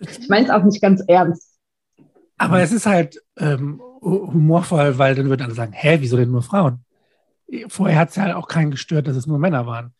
Ich 0.00 0.30
meine 0.30 0.46
es 0.46 0.50
auch 0.50 0.64
nicht 0.64 0.80
ganz 0.80 1.04
ernst. 1.06 1.51
Aber 2.42 2.60
es 2.60 2.72
ist 2.72 2.86
halt 2.86 3.22
ähm, 3.38 3.80
humorvoll, 4.00 4.98
weil 4.98 5.14
dann 5.14 5.28
würden 5.28 5.42
alle 5.42 5.54
sagen, 5.54 5.72
hä, 5.72 5.98
wieso 6.00 6.16
denn 6.16 6.30
nur 6.30 6.42
Frauen? 6.42 6.84
Vorher 7.68 7.98
hat 7.98 8.10
es 8.10 8.16
ja 8.16 8.24
halt 8.24 8.34
auch 8.34 8.48
keinen 8.48 8.70
gestört, 8.70 9.06
dass 9.06 9.16
es 9.16 9.26
nur 9.26 9.38
Männer 9.38 9.66
waren. 9.66 9.94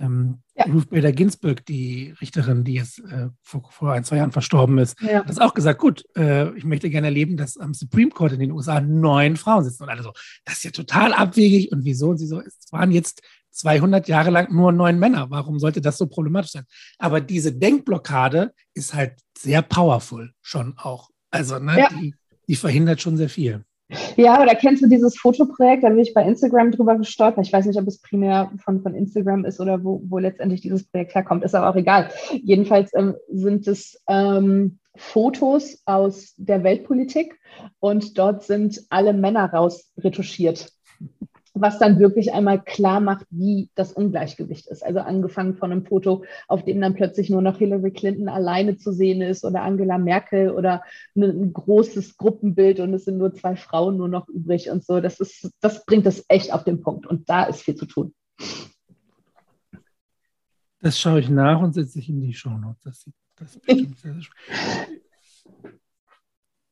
ähm, 0.00 0.42
ja. 0.54 0.64
Ruth 0.66 0.90
Bader 0.90 1.12
Ginsburg, 1.12 1.64
die 1.66 2.14
Richterin, 2.20 2.64
die 2.64 2.74
jetzt 2.74 2.98
äh, 3.00 3.28
vor, 3.42 3.62
vor, 3.70 3.92
ein, 3.92 4.04
zwei 4.04 4.16
Jahren 4.16 4.32
verstorben 4.32 4.78
ist, 4.78 5.00
ja. 5.00 5.24
hat 5.24 5.40
auch 5.40 5.54
gesagt, 5.54 5.80
gut, 5.80 6.04
äh, 6.16 6.52
ich 6.56 6.64
möchte 6.64 6.90
gerne 6.90 7.08
erleben, 7.08 7.36
dass 7.36 7.56
am 7.56 7.74
Supreme 7.74 8.10
Court 8.10 8.32
in 8.32 8.40
den 8.40 8.52
USA 8.52 8.80
neun 8.80 9.36
Frauen 9.36 9.64
sitzen. 9.64 9.84
Und 9.84 9.88
alle 9.88 10.02
so, 10.02 10.12
das 10.44 10.58
ist 10.58 10.64
ja 10.64 10.70
total 10.70 11.12
abwegig. 11.12 11.72
Und 11.72 11.84
wieso? 11.84 12.10
Und 12.10 12.18
sie 12.18 12.26
so, 12.26 12.40
es 12.40 12.58
waren 12.70 12.90
jetzt 12.90 13.22
200 13.52 14.06
Jahre 14.08 14.30
lang 14.30 14.52
nur 14.54 14.72
neun 14.72 14.98
Männer. 14.98 15.30
Warum 15.30 15.58
sollte 15.58 15.80
das 15.80 15.98
so 15.98 16.06
problematisch 16.06 16.52
sein? 16.52 16.64
Aber 16.98 17.20
diese 17.20 17.52
Denkblockade 17.52 18.52
ist 18.74 18.94
halt 18.94 19.20
sehr 19.36 19.62
powerful 19.62 20.32
schon 20.42 20.74
auch. 20.76 21.10
Also, 21.30 21.58
ne, 21.58 21.78
ja. 21.78 21.88
die, 21.90 22.14
die 22.48 22.56
verhindert 22.56 23.00
schon 23.00 23.16
sehr 23.16 23.28
viel. 23.28 23.64
Ja, 24.16 24.42
oder 24.42 24.54
kennst 24.54 24.82
du 24.82 24.88
dieses 24.88 25.16
Fotoprojekt? 25.18 25.82
Da 25.82 25.88
bin 25.88 25.98
ich 25.98 26.12
bei 26.12 26.22
Instagram 26.22 26.72
drüber 26.72 26.96
gestolpert. 26.96 27.46
Ich 27.46 27.52
weiß 27.52 27.64
nicht, 27.64 27.78
ob 27.78 27.86
es 27.86 28.00
primär 28.00 28.50
von, 28.62 28.82
von 28.82 28.94
Instagram 28.94 29.46
ist 29.46 29.60
oder 29.60 29.82
wo, 29.82 30.02
wo 30.06 30.18
letztendlich 30.18 30.60
dieses 30.60 30.84
Projekt 30.84 31.14
herkommt. 31.14 31.42
Ist 31.42 31.54
aber 31.54 31.70
auch 31.70 31.76
egal. 31.76 32.10
Jedenfalls 32.42 32.90
ähm, 32.94 33.14
sind 33.28 33.66
es 33.66 34.02
ähm, 34.06 34.78
Fotos 34.94 35.80
aus 35.86 36.34
der 36.36 36.64
Weltpolitik 36.64 37.38
und 37.80 38.18
dort 38.18 38.42
sind 38.42 38.82
alle 38.90 39.14
Männer 39.14 39.50
rausretuschiert 39.50 40.70
was 41.60 41.78
dann 41.78 41.98
wirklich 41.98 42.32
einmal 42.32 42.62
klar 42.62 43.00
macht, 43.00 43.26
wie 43.30 43.70
das 43.74 43.92
Ungleichgewicht 43.92 44.66
ist. 44.66 44.84
Also 44.84 45.00
angefangen 45.00 45.56
von 45.56 45.72
einem 45.72 45.84
Foto, 45.84 46.24
auf 46.46 46.64
dem 46.64 46.80
dann 46.80 46.94
plötzlich 46.94 47.30
nur 47.30 47.42
noch 47.42 47.58
Hillary 47.58 47.90
Clinton 47.90 48.28
alleine 48.28 48.76
zu 48.76 48.92
sehen 48.92 49.22
ist 49.22 49.44
oder 49.44 49.62
Angela 49.62 49.98
Merkel 49.98 50.50
oder 50.50 50.82
ein 51.16 51.52
großes 51.52 52.16
Gruppenbild 52.16 52.80
und 52.80 52.94
es 52.94 53.04
sind 53.04 53.18
nur 53.18 53.34
zwei 53.34 53.56
Frauen 53.56 53.96
nur 53.96 54.08
noch 54.08 54.28
übrig 54.28 54.70
und 54.70 54.84
so. 54.84 55.00
Das, 55.00 55.20
ist, 55.20 55.50
das 55.60 55.84
bringt 55.84 56.06
es 56.06 56.24
echt 56.28 56.52
auf 56.52 56.64
den 56.64 56.80
Punkt 56.80 57.06
und 57.06 57.28
da 57.28 57.44
ist 57.44 57.62
viel 57.62 57.74
zu 57.74 57.86
tun. 57.86 58.14
Das 60.80 60.98
schaue 60.98 61.20
ich 61.20 61.28
nach 61.28 61.60
und 61.60 61.74
setze 61.74 61.98
ich 61.98 62.08
in 62.08 62.20
die 62.20 62.34
Show 62.34 62.50
Notes. 62.50 62.82
Das, 62.84 63.10
das 63.36 63.60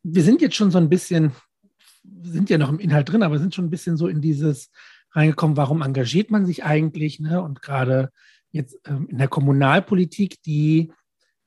Wir 0.03 0.22
sind 0.22 0.40
jetzt 0.40 0.55
schon 0.55 0.70
so 0.70 0.79
ein 0.79 0.88
bisschen 0.88 1.33
sind 2.23 2.51
ja 2.51 2.59
noch 2.59 2.69
im 2.69 2.79
Inhalt 2.79 3.11
drin, 3.11 3.23
aber 3.23 3.38
sind 3.38 3.55
schon 3.55 3.66
ein 3.66 3.71
bisschen 3.71 3.97
so 3.97 4.09
in 4.09 4.21
dieses 4.21 4.71
reingekommen, 5.12 5.57
warum 5.57 5.83
engagiert 5.83 6.31
man 6.31 6.47
sich 6.47 6.64
eigentlich? 6.64 7.21
Ne? 7.21 7.40
Und 7.40 7.62
gerade 7.62 8.11
jetzt 8.51 8.79
ähm, 8.87 9.09
in 9.09 9.19
der 9.19 9.29
Kommunalpolitik, 9.29 10.42
die 10.42 10.92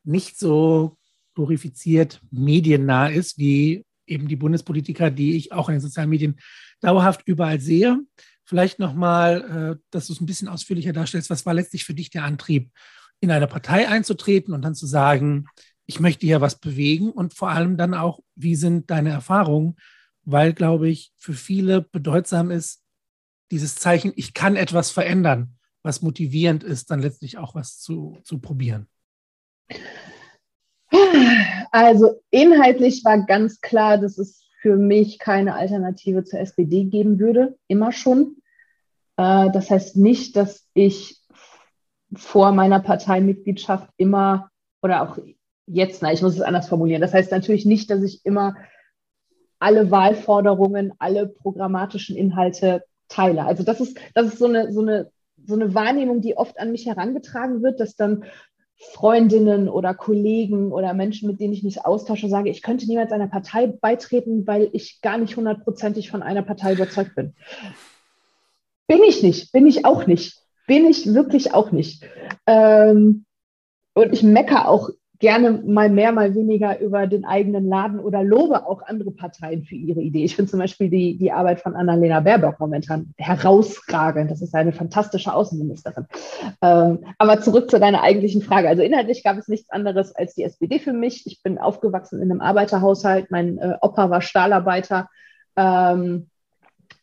nicht 0.04 0.40
so 0.40 0.98
glorifiziert 1.36 2.22
mediennah 2.32 3.08
ist, 3.08 3.38
wie 3.38 3.86
eben 4.08 4.28
die 4.28 4.36
Bundespolitiker, 4.36 5.12
die 5.12 5.36
ich 5.36 5.52
auch 5.52 5.70
in 5.70 5.76
den 5.76 5.82
sozialen 5.82 6.10
Medien 6.10 6.40
dauerhaft 6.82 7.22
überall 7.28 7.60
sehe. 7.60 8.00
Vielleicht 8.44 8.80
nochmal, 8.80 9.78
äh, 9.78 9.84
dass 9.92 10.08
du 10.08 10.14
es 10.14 10.22
ein 10.22 10.26
bisschen 10.26 10.48
ausführlicher 10.48 10.94
darstellst. 10.94 11.30
Was 11.30 11.46
war 11.46 11.54
letztlich 11.54 11.86
für 11.86 11.94
dich 11.94 12.10
der 12.10 12.24
Antrieb, 12.24 12.72
in 13.22 13.32
eine 13.32 13.48
Partei 13.48 13.88
einzutreten 13.88 14.54
und 14.54 14.64
dann 14.64 14.76
zu 14.76 14.88
sagen, 14.88 15.46
ich 15.86 16.00
möchte 16.00 16.26
hier 16.26 16.42
was 16.42 16.60
bewegen 16.60 17.12
und 17.12 17.34
vor 17.34 17.50
allem 17.50 17.76
dann 17.76 17.94
auch, 17.94 18.20
wie 18.36 18.56
sind 18.56 18.90
deine 18.90 19.10
Erfahrungen 19.10 19.76
weil, 20.32 20.54
glaube 20.54 20.90
ich, 20.90 21.12
für 21.18 21.34
viele 21.34 21.82
bedeutsam 21.82 22.52
ist, 22.52 22.84
dieses 23.52 23.76
Zeichen, 23.76 24.14
ich 24.16 24.34
kann 24.34 24.56
etwas 24.56 24.92
verändern, 24.92 25.58
was 25.82 26.02
motivierend 26.02 26.64
ist, 26.64 26.92
dann 26.92 27.02
letztlich 27.02 27.38
auch 27.38 27.56
was 27.56 27.80
zu, 27.80 28.20
zu 28.24 28.40
probieren. 28.40 28.88
Also 31.72 32.22
inhaltlich 32.32 33.04
war 33.06 33.26
ganz 33.26 33.62
klar, 33.62 33.98
dass 33.98 34.18
es 34.18 34.44
für 34.62 34.76
mich 34.76 35.20
keine 35.20 35.56
Alternative 35.56 36.24
zur 36.24 36.40
SPD 36.40 36.86
geben 36.86 37.20
würde, 37.20 37.58
immer 37.68 37.92
schon. 37.92 38.38
Äh, 39.18 39.52
das 39.52 39.70
heißt 39.70 39.96
nicht, 39.96 40.36
dass 40.36 40.68
ich 40.74 41.20
vor 42.16 42.52
meiner 42.52 42.80
Parteimitgliedschaft 42.80 43.90
immer 43.98 44.50
oder 44.82 45.04
auch 45.04 45.20
jetzt, 45.68 46.02
na, 46.02 46.12
ich 46.12 46.22
muss 46.22 46.36
es 46.36 46.42
anders 46.42 46.68
formulieren. 46.68 47.02
Das 47.02 47.14
heißt 47.14 47.32
natürlich 47.32 47.66
nicht, 47.66 47.90
dass 47.90 48.02
ich 48.02 48.26
immer 48.26 48.56
alle 49.60 49.92
Wahlforderungen, 49.92 50.94
alle 51.00 51.28
programmatischen 51.28 52.16
Inhalte 52.16 52.84
teile. 53.10 53.46
Also 53.46 53.64
das 53.64 53.82
ist, 53.82 53.98
das 54.14 54.28
ist 54.28 54.40
so 54.40 54.46
eine, 54.46 54.72
so 54.72 54.82
eine, 54.82 55.12
so 55.46 55.56
eine 55.56 55.74
Wahrnehmung, 55.74 56.22
die 56.22 56.38
oft 56.38 56.60
an 56.60 56.72
mich 56.72 56.86
herangetragen 56.86 57.62
wird, 57.62 57.80
dass 57.80 57.96
dann 57.96 58.24
Freundinnen 58.80 59.68
oder 59.68 59.94
Kollegen 59.94 60.72
oder 60.72 60.94
Menschen, 60.94 61.30
mit 61.30 61.42
denen 61.42 61.54
ich 61.54 61.64
mich 61.64 61.86
austausche, 61.86 62.30
sage, 62.30 62.50
ich 62.50 62.62
könnte 62.62 62.88
niemals 62.88 63.12
einer 63.12 63.28
Partei 63.28 63.68
beitreten, 63.68 64.48
weil 64.48 64.70
ich 64.72 65.02
gar 65.02 65.18
nicht 65.18 65.36
hundertprozentig 65.36 66.10
von 66.10 66.24
einer 66.24 66.44
Partei 66.44 66.74
überzeugt 66.74 67.14
bin. 67.16 67.36
Bin 68.88 69.04
ich 69.04 69.22
nicht, 69.22 69.52
bin 69.52 69.68
ich 69.68 69.86
auch 69.86 70.08
nicht, 70.08 70.42
bin 70.66 70.86
ich 70.86 71.14
wirklich 71.14 71.54
auch 71.54 71.72
nicht. 71.72 72.04
Ähm, 72.48 73.26
und 73.94 74.14
ich 74.14 74.24
meckere 74.24 74.70
auch 74.70 74.90
gerne 75.20 75.52
mal 75.52 75.90
mehr, 75.90 76.14
mal 76.14 76.34
weniger 76.34 76.80
über 76.80 77.06
den 77.06 77.26
eigenen 77.26 77.68
Laden 77.68 78.00
oder 78.00 78.24
lobe 78.24 78.66
auch 78.66 78.82
andere 78.82 79.12
Parteien 79.12 79.64
für 79.64 79.76
ihre 79.76 80.00
Idee. 80.00 80.24
Ich 80.24 80.36
finde 80.36 80.50
zum 80.50 80.60
Beispiel 80.60 80.90
die, 80.90 81.18
die 81.18 81.32
Arbeit 81.32 81.60
von 81.60 81.76
Annalena 81.76 82.22
Baerbock 82.22 82.60
momentan 82.60 83.14
herausragend. 83.18 84.32
Das 84.32 84.42
ist 84.42 84.56
eine 84.56 84.72
fantastische 84.72 85.34
Außenministerin. 85.34 86.08
Ähm, 86.62 87.00
aber 87.18 87.42
zurück 87.42 87.70
zu 87.70 87.80
deiner 87.80 88.02
eigentlichen 88.02 88.42
Frage. 88.42 88.70
Also 88.70 88.82
inhaltlich 88.82 89.22
gab 89.24 89.38
es 89.38 89.50
nichts 89.50 89.70
anderes 89.70 90.16
als 90.16 90.36
die 90.36 90.44
SPD 90.44 90.80
für 90.80 90.94
mich. 90.94 91.28
Ich 91.28 91.44
bin 91.44 91.58
aufgewachsen 91.58 92.22
in 92.22 92.32
einem 92.32 92.42
Arbeiterhaushalt. 92.42 93.30
Mein 93.30 93.58
äh, 93.58 93.76
Opa 93.82 94.10
war 94.10 94.22
Stahlarbeiter. 94.22 95.10
Ähm, 95.58 96.29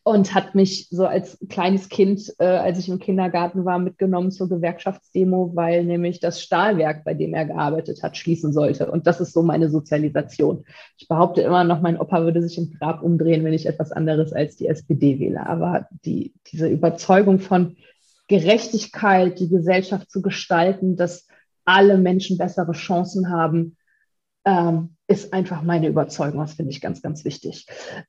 und 0.07 0.33
hat 0.33 0.55
mich 0.55 0.87
so 0.89 1.05
als 1.05 1.37
kleines 1.49 1.89
Kind, 1.89 2.33
äh, 2.39 2.45
als 2.45 2.79
ich 2.79 2.87
im 2.87 2.97
Kindergarten 2.97 3.65
war, 3.65 3.77
mitgenommen 3.77 4.31
zur 4.31 4.47
Gewerkschaftsdemo, 4.47 5.51
weil 5.53 5.83
nämlich 5.83 6.21
das 6.21 6.41
Stahlwerk, 6.41 7.03
bei 7.03 7.13
dem 7.13 7.33
er 7.33 7.43
gearbeitet 7.43 8.01
hat, 8.03 8.15
schließen 8.15 8.53
sollte. 8.53 8.89
Und 8.89 9.05
das 9.05 9.19
ist 9.19 9.33
so 9.33 9.43
meine 9.43 9.69
Sozialisation. 9.69 10.63
Ich 10.97 11.09
behaupte 11.09 11.41
immer 11.41 11.65
noch, 11.65 11.81
mein 11.81 11.99
Opa 11.99 12.23
würde 12.23 12.41
sich 12.41 12.57
im 12.57 12.71
Grab 12.71 13.03
umdrehen, 13.03 13.43
wenn 13.43 13.51
ich 13.51 13.65
etwas 13.65 13.91
anderes 13.91 14.31
als 14.31 14.55
die 14.55 14.67
SPD 14.67 15.19
wähle. 15.19 15.45
Aber 15.45 15.89
die, 16.05 16.33
diese 16.53 16.69
Überzeugung 16.69 17.39
von 17.39 17.75
Gerechtigkeit, 18.29 19.41
die 19.41 19.49
Gesellschaft 19.49 20.09
zu 20.09 20.21
gestalten, 20.21 20.95
dass 20.95 21.27
alle 21.65 21.97
Menschen 21.97 22.37
bessere 22.37 22.71
Chancen 22.71 23.29
haben, 23.29 23.75
ähm, 24.45 24.95
ist 25.07 25.33
einfach 25.33 25.63
meine 25.63 25.87
Überzeugung. 25.87 26.41
Das 26.41 26.53
finde 26.53 26.71
ich 26.71 26.81
ganz, 26.81 27.01
ganz 27.01 27.23
wichtig. 27.23 27.65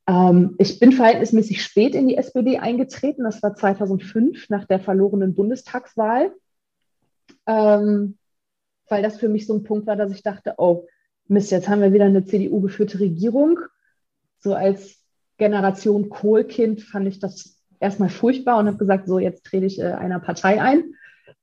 Ähm, 0.07 0.57
ich 0.59 0.81
bin 0.81 0.93
verhältnismäßig 0.93 1.63
spät 1.63 1.95
in 1.95 2.09
die 2.09 2.17
SPD 2.17 2.59
eingetreten. 2.59 3.25
Das 3.25 3.43
war 3.43 3.55
2005 3.55 4.49
nach 4.51 4.65
der 4.65 4.81
verlorenen 4.81 5.35
Bundestagswahl, 5.35 6.33
ähm, 7.47 8.19
weil 8.89 9.03
das 9.03 9.19
für 9.19 9.29
mich 9.29 9.47
so 9.47 9.55
ein 9.55 9.63
Punkt 9.63 9.87
war, 9.87 9.97
dass 9.97 10.13
ich 10.13 10.23
dachte, 10.23 10.55
oh 10.59 10.87
Mist, 11.29 11.51
jetzt 11.51 11.69
haben 11.69 11.83
wir 11.83 11.93
wieder 11.93 12.07
eine 12.07 12.25
CDU-geführte 12.25 12.99
Regierung. 13.01 13.61
So 14.41 14.55
als 14.55 14.99
Generation 15.37 16.09
Kohlkind 16.09 16.83
fand 16.83 17.07
ich 17.07 17.21
das 17.21 17.59
erstmal 17.79 18.09
furchtbar 18.09 18.59
und 18.59 18.67
habe 18.67 18.79
gesagt, 18.79 19.07
so 19.07 19.19
jetzt 19.19 19.45
trete 19.45 19.67
ich 19.67 19.79
äh, 19.79 19.93
einer 19.93 20.19
Partei 20.19 20.61
ein. 20.61 20.95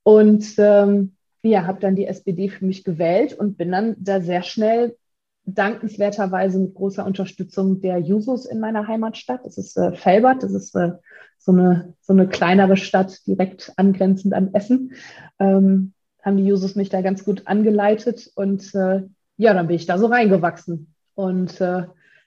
Und 0.03 0.45
ähm, 0.57 1.15
ja, 1.43 1.65
habe 1.65 1.79
dann 1.79 1.95
die 1.95 2.07
SPD 2.07 2.49
für 2.49 2.65
mich 2.65 2.83
gewählt 2.83 3.33
und 3.33 3.57
bin 3.57 3.71
dann 3.71 3.95
da 3.99 4.19
sehr 4.19 4.43
schnell 4.43 4.97
dankenswerterweise 5.45 6.59
mit 6.59 6.75
großer 6.75 7.05
Unterstützung 7.05 7.81
der 7.81 7.99
Jusos 7.99 8.45
in 8.45 8.59
meiner 8.59 8.87
Heimatstadt. 8.87 9.45
Das 9.45 9.57
ist 9.57 9.77
äh, 9.77 9.93
Felbert, 9.93 10.43
das 10.43 10.53
ist 10.53 10.75
äh, 10.75 10.93
so, 11.37 11.51
eine, 11.51 11.93
so 12.01 12.13
eine 12.13 12.27
kleinere 12.27 12.77
Stadt 12.77 13.25
direkt 13.27 13.71
angrenzend 13.77 14.33
an 14.33 14.53
Essen. 14.53 14.93
Ähm, 15.39 15.93
haben 16.23 16.37
die 16.37 16.45
Jusos 16.45 16.75
mich 16.75 16.89
da 16.89 17.01
ganz 17.01 17.23
gut 17.23 17.43
angeleitet 17.45 18.31
und 18.35 18.73
äh, 18.73 19.03
ja, 19.37 19.53
dann 19.53 19.67
bin 19.67 19.75
ich 19.75 19.85
da 19.85 19.97
so 19.97 20.07
reingewachsen 20.07 20.93
und 21.13 21.61
äh, 21.61 21.83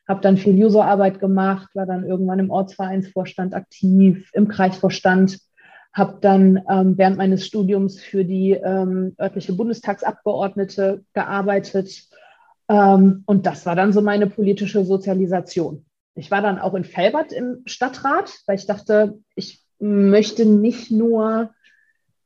habe 0.07 0.21
dann 0.23 0.37
viel 0.37 0.57
Juso-Arbeit 0.57 1.19
gemacht, 1.21 1.69
war 1.75 1.85
dann 1.85 2.07
irgendwann 2.07 2.39
im 2.39 2.51
Ortsvereinsvorstand 2.51 3.55
aktiv, 3.55 4.31
im 4.33 4.49
Kreisvorstand, 4.49 5.41
habe 5.93 6.19
dann 6.21 6.63
ähm, 6.71 6.97
während 6.97 7.19
meines 7.19 7.45
Studiums 7.45 8.01
für 8.01 8.25
die 8.25 8.53
ähm, 8.53 9.15
örtliche 9.21 9.53
Bundestagsabgeordnete 9.53 11.05
gearbeitet 11.13 12.09
und 12.71 13.47
das 13.47 13.65
war 13.65 13.75
dann 13.75 13.93
so 13.93 14.03
meine 14.03 14.27
politische 14.27 14.85
Sozialisation. 14.85 15.87
Ich 16.15 16.31
war 16.31 16.43
dann 16.43 16.59
auch 16.59 16.75
in 16.75 16.85
Felbert 16.85 17.33
im 17.33 17.63
Stadtrat, 17.65 18.31
weil 18.47 18.57
ich 18.57 18.67
dachte, 18.67 19.19
ich 19.35 19.65
möchte 19.79 20.45
nicht 20.45 20.91
nur 20.91 21.51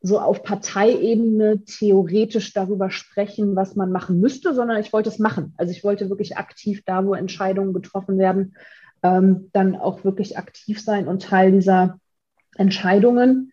so 0.00 0.18
auf 0.18 0.42
Parteiebene 0.42 1.64
theoretisch 1.64 2.52
darüber 2.52 2.90
sprechen, 2.90 3.54
was 3.54 3.76
man 3.76 3.92
machen 3.92 4.18
müsste, 4.18 4.52
sondern 4.52 4.80
ich 4.80 4.92
wollte 4.92 5.10
es 5.10 5.20
machen. 5.20 5.54
Also 5.58 5.70
ich 5.70 5.84
wollte 5.84 6.08
wirklich 6.08 6.36
aktiv 6.36 6.82
da, 6.84 7.06
wo 7.06 7.14
Entscheidungen 7.14 7.72
getroffen 7.72 8.18
werden, 8.18 8.56
ähm, 9.04 9.50
dann 9.52 9.76
auch 9.76 10.02
wirklich 10.02 10.38
aktiv 10.38 10.82
sein 10.82 11.06
und 11.06 11.22
Teil 11.22 11.52
dieser 11.52 12.00
Entscheidungen. 12.56 13.52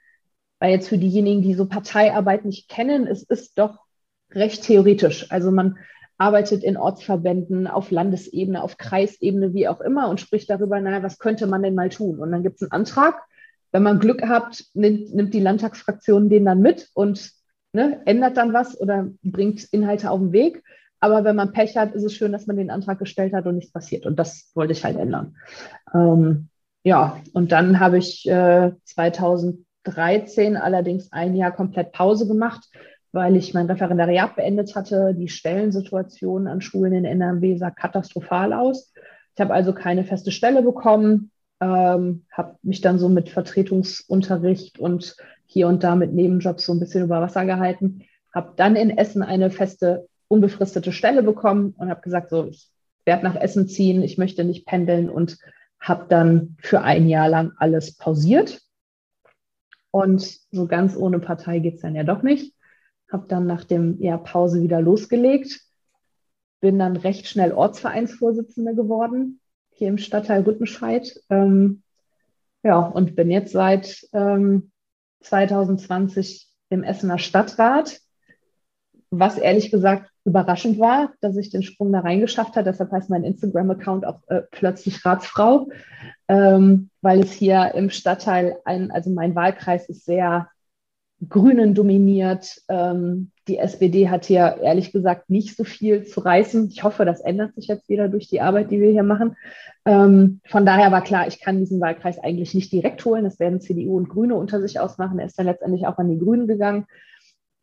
Weil 0.59 0.71
jetzt 0.71 0.89
für 0.89 0.97
diejenigen, 0.97 1.43
die 1.43 1.53
so 1.53 1.67
Parteiarbeit 1.67 2.45
nicht 2.45 2.67
kennen, 2.67 3.05
es 3.05 3.21
ist 3.21 3.59
doch 3.59 3.85
recht 4.31 4.63
theoretisch. 4.63 5.31
Also 5.31 5.51
man 5.51 5.77
arbeitet 6.19 6.63
in 6.63 6.77
Ortsverbänden 6.77 7.65
auf 7.65 7.91
Landesebene, 7.91 8.61
auf 8.61 8.77
Kreisebene, 8.77 9.53
wie 9.53 9.69
auch 9.69 9.79
immer 9.79 10.09
und 10.09 10.19
spricht 10.19 10.49
darüber, 10.49 10.79
naja, 10.79 11.01
was 11.01 11.17
könnte 11.17 11.47
man 11.47 11.63
denn 11.63 11.75
mal 11.75 11.89
tun? 11.89 12.19
Und 12.19 12.31
dann 12.31 12.43
gibt 12.43 12.57
es 12.57 12.63
einen 12.63 12.73
Antrag, 12.73 13.23
wenn 13.71 13.83
man 13.83 13.99
Glück 13.99 14.21
hat, 14.27 14.63
nimmt, 14.73 15.15
nimmt 15.15 15.33
die 15.33 15.39
Landtagsfraktion 15.39 16.29
den 16.29 16.45
dann 16.45 16.61
mit 16.61 16.89
und 16.93 17.31
ne, 17.71 18.01
ändert 18.05 18.35
dann 18.35 18.53
was 18.53 18.79
oder 18.79 19.07
bringt 19.23 19.63
Inhalte 19.71 20.11
auf 20.11 20.19
den 20.19 20.33
Weg. 20.33 20.61
Aber 20.99 21.23
wenn 21.23 21.37
man 21.37 21.53
Pech 21.53 21.77
hat, 21.77 21.93
ist 21.93 22.03
es 22.03 22.13
schön, 22.13 22.33
dass 22.33 22.47
man 22.47 22.57
den 22.57 22.69
Antrag 22.69 22.99
gestellt 22.99 23.33
hat 23.33 23.45
und 23.45 23.55
nichts 23.55 23.71
passiert. 23.71 24.05
Und 24.05 24.19
das 24.19 24.51
wollte 24.55 24.73
ich 24.73 24.83
halt 24.83 24.97
ändern. 24.97 25.37
Ähm, 25.93 26.49
ja, 26.83 27.21
und 27.31 27.53
dann 27.53 27.79
habe 27.79 27.97
ich 27.97 28.27
äh, 28.27 28.71
2013 28.83 30.57
allerdings 30.57 31.13
ein 31.13 31.37
Jahr 31.37 31.51
komplett 31.51 31.93
Pause 31.93 32.27
gemacht, 32.27 32.67
weil 33.11 33.35
ich 33.35 33.53
mein 33.53 33.65
Referendariat 33.65 34.35
beendet 34.35 34.75
hatte. 34.75 35.13
Die 35.15 35.29
Stellensituation 35.29 36.47
an 36.47 36.61
Schulen 36.61 36.93
in 36.93 37.05
NRW 37.05 37.57
sah 37.57 37.71
katastrophal 37.71 38.53
aus. 38.53 38.93
Ich 39.35 39.41
habe 39.41 39.53
also 39.53 39.73
keine 39.73 40.03
feste 40.03 40.31
Stelle 40.31 40.61
bekommen, 40.61 41.31
ähm, 41.61 42.25
habe 42.31 42.57
mich 42.61 42.81
dann 42.81 42.99
so 42.99 43.09
mit 43.09 43.29
Vertretungsunterricht 43.29 44.79
und 44.79 45.15
hier 45.45 45.67
und 45.67 45.83
da 45.83 45.95
mit 45.95 46.13
Nebenjobs 46.13 46.65
so 46.65 46.73
ein 46.73 46.79
bisschen 46.79 47.03
über 47.03 47.21
Wasser 47.21 47.45
gehalten, 47.45 48.03
habe 48.33 48.53
dann 48.55 48.75
in 48.75 48.95
Essen 48.95 49.23
eine 49.23 49.49
feste, 49.49 50.07
unbefristete 50.27 50.91
Stelle 50.91 51.23
bekommen 51.23 51.73
und 51.77 51.89
habe 51.89 52.01
gesagt, 52.01 52.29
so, 52.29 52.45
ich 52.45 52.69
werde 53.05 53.23
nach 53.23 53.35
Essen 53.35 53.67
ziehen, 53.67 54.03
ich 54.03 54.17
möchte 54.17 54.43
nicht 54.43 54.67
pendeln 54.67 55.09
und 55.09 55.37
habe 55.79 56.05
dann 56.07 56.55
für 56.59 56.81
ein 56.81 57.07
Jahr 57.07 57.29
lang 57.29 57.53
alles 57.57 57.95
pausiert. 57.95 58.61
Und 59.91 60.21
so 60.51 60.67
ganz 60.67 60.95
ohne 60.95 61.19
Partei 61.19 61.59
geht 61.59 61.75
es 61.75 61.81
dann 61.81 61.95
ja 61.95 62.03
doch 62.03 62.21
nicht. 62.21 62.53
Habe 63.11 63.27
dann 63.27 63.45
nach 63.45 63.63
dem 63.63 63.99
Jahr 64.01 64.23
Pause 64.23 64.61
wieder 64.61 64.81
losgelegt, 64.81 65.61
bin 66.61 66.77
dann 66.79 66.95
recht 66.95 67.27
schnell 67.27 67.53
Ortsvereinsvorsitzende 67.53 68.75
geworden, 68.75 69.39
hier 69.71 69.87
im 69.87 69.97
Stadtteil 69.97 70.41
Rüttenscheid. 70.41 71.19
Ähm, 71.29 71.83
ja, 72.63 72.79
und 72.79 73.15
bin 73.15 73.31
jetzt 73.31 73.53
seit 73.53 74.07
ähm, 74.13 74.71
2020 75.21 76.47
im 76.69 76.83
Essener 76.83 77.17
Stadtrat, 77.17 77.99
was 79.09 79.37
ehrlich 79.37 79.71
gesagt 79.71 80.11
überraschend 80.25 80.79
war, 80.79 81.13
dass 81.21 81.37
ich 81.37 81.49
den 81.49 81.63
Sprung 81.63 81.91
da 81.91 82.01
reingeschafft 82.01 82.55
habe. 82.55 82.65
Deshalb 82.65 82.91
heißt 82.91 83.09
mein 83.09 83.23
Instagram-Account 83.23 84.05
auch 84.05 84.19
äh, 84.27 84.43
plötzlich 84.51 85.03
Ratsfrau, 85.03 85.69
ähm, 86.27 86.89
weil 87.01 87.21
es 87.21 87.31
hier 87.31 87.73
im 87.73 87.89
Stadtteil, 87.89 88.57
ein, 88.65 88.91
also 88.91 89.09
mein 89.09 89.33
Wahlkreis 89.33 89.89
ist 89.89 90.05
sehr 90.05 90.49
Grünen 91.27 91.75
dominiert. 91.75 92.61
Ähm, 92.69 93.31
die 93.47 93.57
SPD 93.57 94.09
hat 94.09 94.25
hier 94.25 94.57
ehrlich 94.61 94.91
gesagt 94.91 95.29
nicht 95.29 95.57
so 95.57 95.63
viel 95.63 96.05
zu 96.05 96.21
reißen. 96.21 96.69
Ich 96.69 96.83
hoffe, 96.83 97.03
das 97.03 97.19
ändert 97.19 97.55
sich 97.55 97.67
jetzt 97.67 97.89
wieder 97.89 98.07
durch 98.07 98.27
die 98.27 98.41
Arbeit, 98.41 98.71
die 98.71 98.79
wir 98.79 98.91
hier 98.91 99.03
machen. 99.03 99.35
Ähm, 99.85 100.39
von 100.45 100.65
daher 100.65 100.91
war 100.91 101.03
klar, 101.03 101.27
ich 101.27 101.41
kann 101.41 101.59
diesen 101.59 101.81
Wahlkreis 101.81 102.19
eigentlich 102.19 102.53
nicht 102.53 102.71
direkt 102.71 103.03
holen. 103.03 103.25
Das 103.25 103.39
werden 103.39 103.59
CDU 103.59 103.97
und 103.97 104.09
Grüne 104.09 104.35
unter 104.35 104.61
sich 104.61 104.79
ausmachen. 104.79 105.19
Er 105.19 105.25
ist 105.25 105.37
dann 105.37 105.47
letztendlich 105.47 105.87
auch 105.87 105.97
an 105.97 106.09
die 106.09 106.19
Grünen 106.19 106.47
gegangen. 106.47 106.85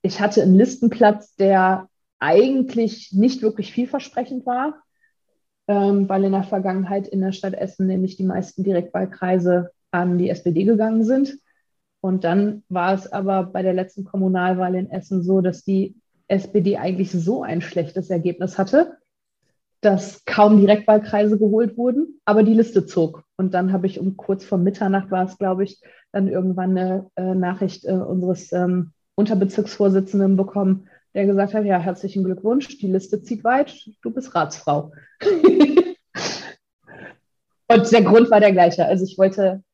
Ich 0.02 0.20
hatte 0.20 0.42
einen 0.42 0.56
Listenplatz, 0.56 1.34
der 1.36 1.88
eigentlich 2.18 3.12
nicht 3.12 3.42
wirklich 3.42 3.72
vielversprechend 3.72 4.44
war, 4.44 4.82
ähm, 5.68 6.08
weil 6.08 6.24
in 6.24 6.32
der 6.32 6.44
Vergangenheit 6.44 7.08
in 7.08 7.20
der 7.20 7.32
Stadt 7.32 7.54
Essen 7.54 7.86
nämlich 7.86 8.16
die 8.16 8.24
meisten 8.24 8.64
Direktwahlkreise 8.64 9.70
an 9.90 10.18
die 10.18 10.28
SPD 10.30 10.64
gegangen 10.64 11.04
sind. 11.04 11.38
Und 12.06 12.22
dann 12.22 12.62
war 12.68 12.94
es 12.94 13.12
aber 13.12 13.42
bei 13.42 13.62
der 13.62 13.74
letzten 13.74 14.04
Kommunalwahl 14.04 14.76
in 14.76 14.88
Essen 14.88 15.24
so, 15.24 15.40
dass 15.40 15.64
die 15.64 15.96
SPD 16.28 16.76
eigentlich 16.76 17.10
so 17.10 17.42
ein 17.42 17.60
schlechtes 17.60 18.10
Ergebnis 18.10 18.58
hatte, 18.58 18.98
dass 19.80 20.24
kaum 20.24 20.60
Direktwahlkreise 20.60 21.36
geholt 21.36 21.76
wurden, 21.76 22.20
aber 22.24 22.44
die 22.44 22.54
Liste 22.54 22.86
zog. 22.86 23.24
Und 23.36 23.54
dann 23.54 23.72
habe 23.72 23.88
ich 23.88 23.98
um 23.98 24.16
kurz 24.16 24.44
vor 24.44 24.56
Mitternacht 24.56 25.10
war 25.10 25.24
es, 25.24 25.36
glaube 25.36 25.64
ich, 25.64 25.80
dann 26.12 26.28
irgendwann 26.28 26.78
eine 26.78 27.10
äh, 27.16 27.34
Nachricht 27.34 27.84
äh, 27.84 27.90
unseres 27.90 28.52
ähm, 28.52 28.92
Unterbezirksvorsitzenden 29.16 30.36
bekommen, 30.36 30.86
der 31.12 31.26
gesagt 31.26 31.54
hat, 31.54 31.64
ja, 31.64 31.80
herzlichen 31.80 32.22
Glückwunsch, 32.22 32.78
die 32.78 32.86
Liste 32.86 33.20
zieht 33.20 33.42
weit, 33.42 33.74
du 34.02 34.12
bist 34.12 34.32
Ratsfrau. 34.32 34.92
Und 37.68 37.90
der 37.90 38.02
Grund 38.02 38.30
war 38.30 38.38
der 38.38 38.52
gleiche. 38.52 38.86
Also 38.86 39.04
ich 39.04 39.18
wollte 39.18 39.64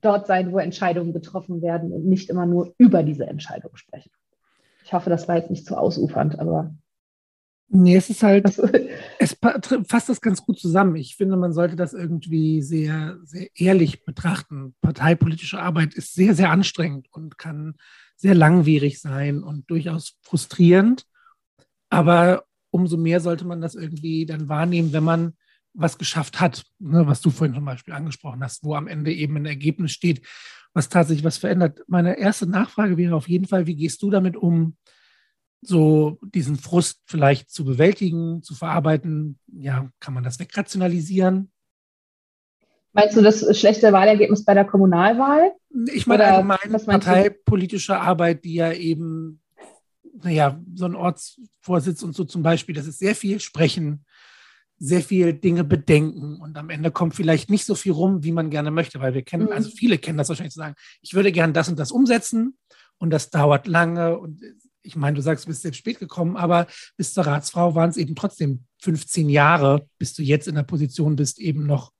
dort 0.00 0.26
sein, 0.26 0.52
wo 0.52 0.58
Entscheidungen 0.58 1.12
getroffen 1.12 1.62
werden 1.62 1.92
und 1.92 2.06
nicht 2.06 2.30
immer 2.30 2.46
nur 2.46 2.74
über 2.78 3.02
diese 3.02 3.26
Entscheidung 3.26 3.76
sprechen. 3.76 4.10
Ich 4.84 4.92
hoffe, 4.92 5.10
das 5.10 5.26
war 5.26 5.36
jetzt 5.36 5.50
nicht 5.50 5.66
zu 5.66 5.76
ausufernd, 5.76 6.38
aber. 6.38 6.74
Nee, 7.68 7.96
es 7.96 8.08
ist 8.08 8.22
halt, 8.22 8.46
es 9.18 9.36
fasst 9.88 10.08
das 10.08 10.20
ganz 10.20 10.44
gut 10.44 10.60
zusammen. 10.60 10.94
Ich 10.94 11.16
finde, 11.16 11.36
man 11.36 11.52
sollte 11.52 11.74
das 11.74 11.92
irgendwie 11.92 12.62
sehr, 12.62 13.18
sehr 13.24 13.48
ehrlich 13.56 14.04
betrachten. 14.04 14.76
Parteipolitische 14.80 15.60
Arbeit 15.60 15.94
ist 15.94 16.14
sehr, 16.14 16.34
sehr 16.34 16.50
anstrengend 16.50 17.08
und 17.10 17.38
kann 17.38 17.74
sehr 18.14 18.36
langwierig 18.36 19.00
sein 19.00 19.42
und 19.42 19.68
durchaus 19.68 20.16
frustrierend. 20.22 21.04
Aber 21.90 22.44
umso 22.70 22.96
mehr 22.96 23.20
sollte 23.20 23.44
man 23.44 23.60
das 23.60 23.74
irgendwie 23.74 24.26
dann 24.26 24.48
wahrnehmen, 24.48 24.92
wenn 24.92 25.04
man 25.04 25.36
was 25.76 25.98
geschafft 25.98 26.40
hat, 26.40 26.64
ne, 26.78 27.06
was 27.06 27.20
du 27.20 27.30
vorhin 27.30 27.54
zum 27.54 27.64
Beispiel 27.64 27.94
angesprochen 27.94 28.42
hast, 28.42 28.64
wo 28.64 28.74
am 28.74 28.88
Ende 28.88 29.12
eben 29.12 29.36
ein 29.36 29.46
Ergebnis 29.46 29.92
steht, 29.92 30.26
was 30.72 30.88
tatsächlich 30.88 31.24
was 31.24 31.38
verändert. 31.38 31.82
Meine 31.86 32.18
erste 32.18 32.46
Nachfrage 32.46 32.96
wäre 32.96 33.14
auf 33.14 33.28
jeden 33.28 33.46
Fall, 33.46 33.66
wie 33.66 33.76
gehst 33.76 34.02
du 34.02 34.10
damit 34.10 34.36
um, 34.36 34.76
so 35.62 36.18
diesen 36.22 36.56
Frust 36.56 37.02
vielleicht 37.06 37.50
zu 37.50 37.64
bewältigen, 37.64 38.42
zu 38.42 38.54
verarbeiten? 38.54 39.38
Ja, 39.46 39.90
kann 40.00 40.14
man 40.14 40.24
das 40.24 40.38
wegrationalisieren? 40.38 41.50
Meinst 42.92 43.16
du 43.16 43.20
das 43.20 43.58
schlechte 43.58 43.92
Wahlergebnis 43.92 44.44
bei 44.44 44.54
der 44.54 44.64
Kommunalwahl? 44.64 45.52
Ich 45.92 46.06
meine 46.06 46.22
Oder 46.22 46.34
allgemein 46.36 46.86
parteipolitische 46.86 47.98
Arbeit, 47.98 48.44
die 48.44 48.54
ja 48.54 48.72
eben, 48.72 49.42
naja, 50.22 50.58
so 50.74 50.86
ein 50.86 50.94
Ortsvorsitz 50.94 52.02
und 52.02 52.14
so 52.14 52.24
zum 52.24 52.42
Beispiel, 52.42 52.74
das 52.74 52.86
ist 52.86 52.98
sehr 52.98 53.14
viel 53.14 53.38
Sprechen, 53.40 54.05
sehr 54.78 55.00
viel 55.00 55.32
Dinge 55.32 55.64
bedenken 55.64 56.36
und 56.36 56.56
am 56.56 56.70
Ende 56.70 56.90
kommt 56.90 57.14
vielleicht 57.14 57.50
nicht 57.50 57.64
so 57.64 57.74
viel 57.74 57.92
rum, 57.92 58.24
wie 58.24 58.32
man 58.32 58.50
gerne 58.50 58.70
möchte, 58.70 59.00
weil 59.00 59.14
wir 59.14 59.22
kennen, 59.22 59.46
mhm. 59.46 59.52
also 59.52 59.70
viele 59.70 59.98
kennen 59.98 60.18
das 60.18 60.28
wahrscheinlich 60.28 60.52
zu 60.52 60.60
sagen, 60.60 60.74
ich 61.00 61.14
würde 61.14 61.32
gerne 61.32 61.52
das 61.52 61.68
und 61.68 61.78
das 61.78 61.92
umsetzen 61.92 62.56
und 62.98 63.10
das 63.10 63.30
dauert 63.30 63.66
lange 63.66 64.18
und 64.18 64.42
ich 64.82 64.96
meine, 64.96 65.16
du 65.16 65.22
sagst, 65.22 65.44
du 65.44 65.48
bist 65.48 65.64
jetzt 65.64 65.78
spät 65.78 65.98
gekommen, 65.98 66.36
aber 66.36 66.66
bis 66.96 67.12
zur 67.12 67.26
Ratsfrau 67.26 67.74
waren 67.74 67.90
es 67.90 67.96
eben 67.96 68.14
trotzdem 68.14 68.64
15 68.82 69.28
Jahre, 69.28 69.88
bis 69.98 70.14
du 70.14 70.22
jetzt 70.22 70.46
in 70.46 70.54
der 70.54 70.62
Position 70.62 71.16
bist, 71.16 71.40
eben 71.40 71.66
noch 71.66 71.92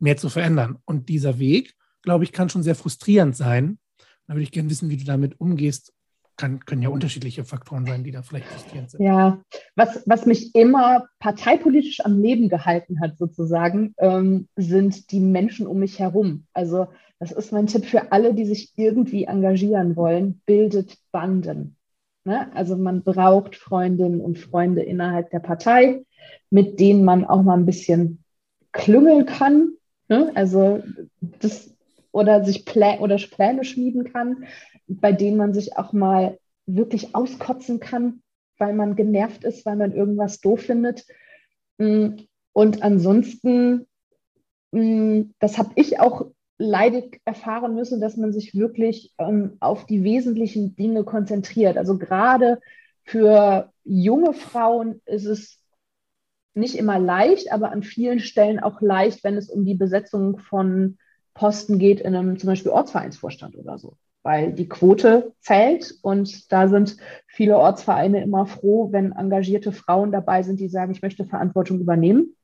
mehr 0.00 0.16
zu 0.16 0.28
verändern. 0.28 0.78
Und 0.84 1.08
dieser 1.08 1.38
Weg, 1.38 1.74
glaube 2.02 2.24
ich, 2.24 2.32
kann 2.32 2.48
schon 2.48 2.64
sehr 2.64 2.74
frustrierend 2.74 3.36
sein. 3.36 3.78
Da 4.26 4.34
würde 4.34 4.42
ich 4.42 4.50
gerne 4.50 4.68
wissen, 4.68 4.90
wie 4.90 4.96
du 4.96 5.04
damit 5.04 5.38
umgehst 5.40 5.92
kann, 6.42 6.58
können 6.64 6.82
ja 6.82 6.88
unterschiedliche 6.88 7.44
Faktoren 7.44 7.86
sein, 7.86 8.02
die 8.02 8.10
da 8.10 8.22
vielleicht 8.22 8.50
existieren 8.52 8.88
sind. 8.88 9.04
Ja, 9.04 9.40
was, 9.76 10.02
was 10.06 10.26
mich 10.26 10.56
immer 10.56 11.06
parteipolitisch 11.20 12.04
am 12.04 12.20
Leben 12.20 12.48
gehalten 12.48 13.00
hat, 13.00 13.16
sozusagen, 13.16 13.94
ähm, 13.98 14.48
sind 14.56 15.12
die 15.12 15.20
Menschen 15.20 15.68
um 15.68 15.78
mich 15.78 16.00
herum. 16.00 16.46
Also 16.52 16.88
das 17.20 17.30
ist 17.30 17.52
mein 17.52 17.68
Tipp 17.68 17.84
für 17.84 18.10
alle, 18.10 18.34
die 18.34 18.44
sich 18.44 18.72
irgendwie 18.74 19.24
engagieren 19.24 19.94
wollen, 19.94 20.42
bildet 20.44 20.98
Banden. 21.12 21.76
Ne? 22.24 22.50
Also 22.56 22.76
man 22.76 23.04
braucht 23.04 23.54
Freundinnen 23.54 24.20
und 24.20 24.36
Freunde 24.36 24.82
innerhalb 24.82 25.30
der 25.30 25.38
Partei, 25.38 26.04
mit 26.50 26.80
denen 26.80 27.04
man 27.04 27.24
auch 27.24 27.42
mal 27.42 27.56
ein 27.56 27.66
bisschen 27.66 28.24
klüngeln 28.72 29.26
kann. 29.26 29.74
Ne? 30.08 30.32
Also 30.34 30.82
das 31.20 31.72
oder 32.10 32.44
sich 32.44 32.64
Plä 32.64 32.98
oder 32.98 33.16
Pläne 33.16 33.62
schmieden 33.62 34.12
kann 34.12 34.44
bei 35.00 35.12
denen 35.12 35.36
man 35.36 35.54
sich 35.54 35.76
auch 35.76 35.92
mal 35.92 36.38
wirklich 36.66 37.14
auskotzen 37.14 37.80
kann, 37.80 38.22
weil 38.58 38.74
man 38.74 38.96
genervt 38.96 39.44
ist, 39.44 39.66
weil 39.66 39.76
man 39.76 39.92
irgendwas 39.92 40.40
doof 40.40 40.60
findet. 40.60 41.04
Mm, 41.78 42.16
und 42.52 42.82
ansonsten, 42.82 43.86
mm, 44.72 45.22
das 45.38 45.58
habe 45.58 45.72
ich 45.76 46.00
auch 46.00 46.26
leidig 46.58 47.20
erfahren 47.24 47.74
müssen, 47.74 48.00
dass 48.00 48.16
man 48.16 48.32
sich 48.32 48.54
wirklich 48.54 49.12
ähm, 49.18 49.56
auf 49.60 49.86
die 49.86 50.04
wesentlichen 50.04 50.76
Dinge 50.76 51.04
konzentriert. 51.04 51.76
Also 51.76 51.98
gerade 51.98 52.60
für 53.04 53.72
junge 53.84 54.32
Frauen 54.32 55.00
ist 55.06 55.26
es 55.26 55.58
nicht 56.54 56.76
immer 56.76 56.98
leicht, 56.98 57.50
aber 57.50 57.72
an 57.72 57.82
vielen 57.82 58.20
Stellen 58.20 58.60
auch 58.60 58.80
leicht, 58.80 59.24
wenn 59.24 59.36
es 59.36 59.48
um 59.48 59.64
die 59.64 59.74
Besetzung 59.74 60.38
von 60.38 60.98
Posten 61.34 61.78
geht 61.78 62.00
in 62.00 62.14
einem 62.14 62.38
zum 62.38 62.48
Beispiel 62.48 62.70
Ortsvereinsvorstand 62.70 63.56
oder 63.56 63.78
so 63.78 63.96
weil 64.22 64.52
die 64.52 64.68
Quote 64.68 65.32
zählt 65.40 65.94
und 66.02 66.52
da 66.52 66.68
sind 66.68 66.96
viele 67.26 67.58
Ortsvereine 67.58 68.22
immer 68.22 68.46
froh, 68.46 68.92
wenn 68.92 69.12
engagierte 69.12 69.72
Frauen 69.72 70.12
dabei 70.12 70.42
sind, 70.42 70.60
die 70.60 70.68
sagen, 70.68 70.92
ich 70.92 71.02
möchte 71.02 71.24
Verantwortung 71.24 71.80
übernehmen. 71.80 72.36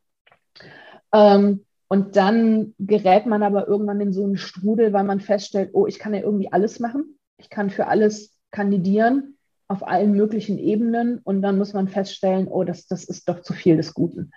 Ähm, 1.13 1.65
und 1.89 2.17
dann 2.17 2.75
gerät 2.79 3.27
man 3.27 3.43
aber 3.43 3.67
irgendwann 3.67 4.01
in 4.01 4.13
so 4.13 4.25
einen 4.25 4.37
Strudel, 4.37 4.93
weil 4.93 5.05
man 5.05 5.21
feststellt, 5.21 5.71
oh, 5.73 5.87
ich 5.87 5.99
kann 5.99 6.13
ja 6.13 6.21
irgendwie 6.21 6.53
alles 6.53 6.81
machen. 6.81 7.19
Ich 7.39 7.49
kann 7.49 7.71
für 7.71 7.87
alles 7.87 8.37
kandidieren 8.51 9.39
auf 9.69 9.87
allen 9.87 10.13
möglichen 10.13 10.59
Ebenen 10.59 11.19
und 11.19 11.43
dann 11.43 11.59
muss 11.59 11.75
man 11.75 11.89
feststellen, 11.89 12.49
oh, 12.49 12.65
das, 12.65 12.87
das 12.87 13.05
ist 13.05 13.29
doch 13.29 13.43
zu 13.43 13.53
viel 13.53 13.77
des 13.77 13.93
Guten. 13.93 14.33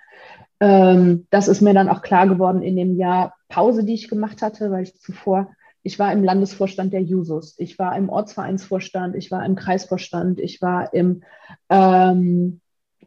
Ähm, 0.60 1.26
das 1.30 1.48
ist 1.48 1.62
mir 1.62 1.74
dann 1.74 1.90
auch 1.90 2.02
klar 2.02 2.28
geworden 2.28 2.62
in 2.62 2.76
dem 2.76 2.98
Jahr 2.98 3.34
Pause, 3.48 3.86
die 3.86 3.94
ich 3.94 4.10
gemacht 4.10 4.42
hatte, 4.42 4.72
weil 4.72 4.84
ich 4.84 5.00
zuvor 5.00 5.52
Ich 5.84 5.98
war 5.98 6.14
im 6.14 6.24
Landesvorstand 6.24 6.94
der 6.94 7.02
Jusos, 7.02 7.56
ich 7.58 7.80
war 7.80 7.98
im 7.98 8.10
Ortsvereinsvorstand, 8.10 9.16
ich 9.16 9.32
war 9.32 9.46
im 9.46 9.56
Kreisvorstand, 9.56 10.40
ich 10.40 10.62
war 10.62 10.94
im, 10.94 11.24
ähm, 11.70 12.62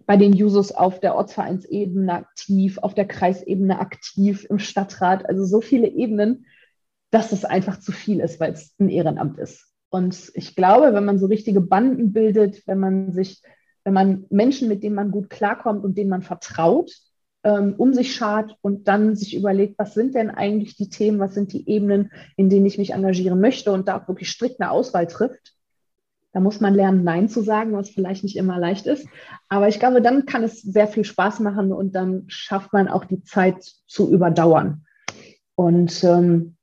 bei 0.07 0.17
den 0.17 0.33
Jusos 0.33 0.73
auf 0.73 1.01
der 1.01 1.15
Ortsvereinsebene 1.15 2.13
aktiv, 2.13 2.79
auf 2.79 2.95
der 2.95 3.07
Kreisebene 3.07 3.79
aktiv, 3.79 4.47
im 4.51 4.59
Stadtrat, 4.59 5.29
also 5.29 5.45
so 5.45 5.61
viele 5.61 5.89
Ebenen, 5.89 6.47
dass 7.11 7.33
es 7.33 7.45
einfach 7.45 7.79
zu 7.79 7.93
viel 7.93 8.21
ist, 8.21 8.41
weil 8.41 8.53
es 8.53 8.75
ein 8.81 8.89
Ehrenamt 8.89 9.39
ist. 9.39 9.73
Und 9.89 10.33
ich 10.35 10.57
glaube, 10.57 10.93
wenn 10.93 11.05
man 11.05 11.21
so 11.21 11.27
richtige 11.27 11.61
Banden 11.61 12.13
bildet, 12.13 12.67
wenn 12.67 12.81
man 12.81 13.13
sich, 13.13 13.41
wenn 13.85 13.95
man 13.95 14.27
Menschen, 14.31 14.67
mit 14.67 14.83
denen 14.83 14.97
man 14.97 15.13
gut 15.13 15.31
klarkommt 15.31 15.85
und 15.85 15.97
denen 15.97 16.11
man 16.11 16.23
vertraut, 16.23 16.91
um 17.51 17.93
sich 17.93 18.15
schart 18.15 18.57
und 18.63 18.89
dann 18.89 19.17
sich 19.17 19.37
überlegt, 19.37 19.79
was 19.79 19.95
sind 19.95 20.15
denn 20.15 20.31
eigentlich 20.31 20.77
die 20.77 20.89
Themen, 20.89 21.19
was 21.19 21.35
sind 21.35 21.53
die 21.53 21.69
Ebenen, 21.69 22.11
in 22.37 22.49
denen 22.49 22.67
ich 22.67 22.79
mich 22.79 22.93
engagieren 22.93 23.41
möchte 23.41 23.73
und 23.73 23.89
da 23.89 23.99
auch 23.99 24.09
wirklich 24.09 24.31
strikt 24.31 24.61
eine 24.61 24.71
Auswahl 24.71 25.07
trifft. 25.07 25.53
Da 26.33 26.41
muss 26.41 26.61
man 26.61 26.75
lernen, 26.75 27.05
Nein 27.05 27.29
zu 27.29 27.43
sagen, 27.43 27.73
was 27.75 27.91
vielleicht 27.91 28.25
nicht 28.25 28.37
immer 28.37 28.59
leicht 28.59 28.87
ist. 28.87 29.07
Aber 29.49 29.69
ich 29.69 29.79
glaube, 29.79 30.03
dann 30.03 30.27
kann 30.27 30.43
es 30.43 30.63
sehr 30.63 30.89
viel 30.89 31.05
Spaß 31.05 31.41
machen 31.41 31.73
und 31.73 31.95
dann 31.95 32.25
schafft 32.27 32.73
man 32.73 32.89
auch 32.89 33.05
die 33.05 33.23
Zeit 33.23 33.63
zu 33.87 34.11
überdauern. 34.11 34.85
Und 35.55 36.03
ähm, 36.03 36.57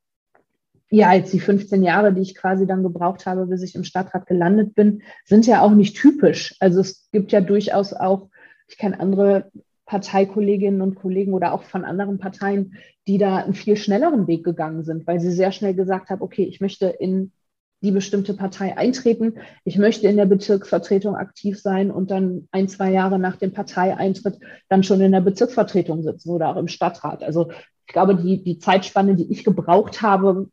ja, 0.90 1.14
jetzt 1.14 1.32
die 1.32 1.40
15 1.40 1.84
Jahre, 1.84 2.12
die 2.12 2.22
ich 2.22 2.36
quasi 2.36 2.68
dann 2.68 2.84
gebraucht 2.84 3.26
habe, 3.26 3.46
bis 3.46 3.62
ich 3.62 3.76
im 3.76 3.86
Stadtrat 3.86 4.28
gelandet 4.28 4.76
bin, 4.76 5.04
sind 5.24 5.48
ja 5.48 5.62
auch 5.62 5.72
nicht 5.72 5.96
typisch. 5.96 6.54
Also 6.60 6.82
es 6.82 7.08
gibt 7.14 7.32
ja 7.32 7.40
durchaus 7.40 7.94
auch, 7.94 8.28
ich 8.68 8.78
kenne 8.78 9.00
andere 9.00 9.52
Parteikolleginnen 9.92 10.82
und 10.82 10.96
Kollegen 10.96 11.34
oder 11.34 11.52
auch 11.52 11.64
von 11.64 11.84
anderen 11.84 12.18
Parteien, 12.18 12.78
die 13.10 13.18
da 13.18 13.40
einen 13.40 13.54
viel 13.54 13.76
schnelleren 13.76 14.26
Weg 14.26 14.46
gegangen 14.46 14.86
sind, 14.86 15.06
weil 15.06 15.20
sie 15.20 15.34
sehr 15.34 15.52
schnell 15.52 15.74
gesagt 15.74 16.10
haben, 16.10 16.22
okay, 16.22 16.44
ich 16.44 16.62
möchte 16.62 16.88
in 16.88 17.34
die 17.82 17.92
bestimmte 17.92 18.34
Partei 18.34 18.78
eintreten, 18.78 19.34
ich 19.66 19.78
möchte 19.78 20.08
in 20.08 20.16
der 20.16 20.28
Bezirksvertretung 20.28 21.18
aktiv 21.18 21.60
sein 21.60 21.92
und 21.92 22.10
dann 22.10 22.48
ein, 22.52 22.70
zwei 22.70 22.90
Jahre 22.90 23.20
nach 23.20 23.36
dem 23.36 23.52
Parteieintritt 23.52 24.40
dann 24.70 24.84
schon 24.84 25.02
in 25.02 25.12
der 25.12 25.20
Bezirksvertretung 25.20 26.04
sitzen 26.04 26.30
oder 26.30 26.48
auch 26.48 26.58
im 26.58 26.70
Stadtrat. 26.70 27.22
Also 27.22 27.52
ich 27.86 27.92
glaube, 27.92 28.16
die, 28.16 28.42
die 28.42 28.60
Zeitspanne, 28.60 29.16
die 29.16 29.30
ich 29.30 29.44
gebraucht 29.44 30.02
habe, 30.02 30.50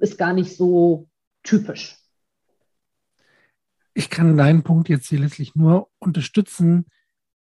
ist 0.00 0.16
gar 0.16 0.32
nicht 0.32 0.56
so 0.56 1.06
typisch. 1.42 1.98
Ich 3.92 4.08
kann 4.08 4.38
deinen 4.38 4.62
Punkt 4.62 4.88
jetzt 4.88 5.08
hier 5.08 5.18
letztlich 5.18 5.54
nur 5.54 5.88
unterstützen, 5.98 6.86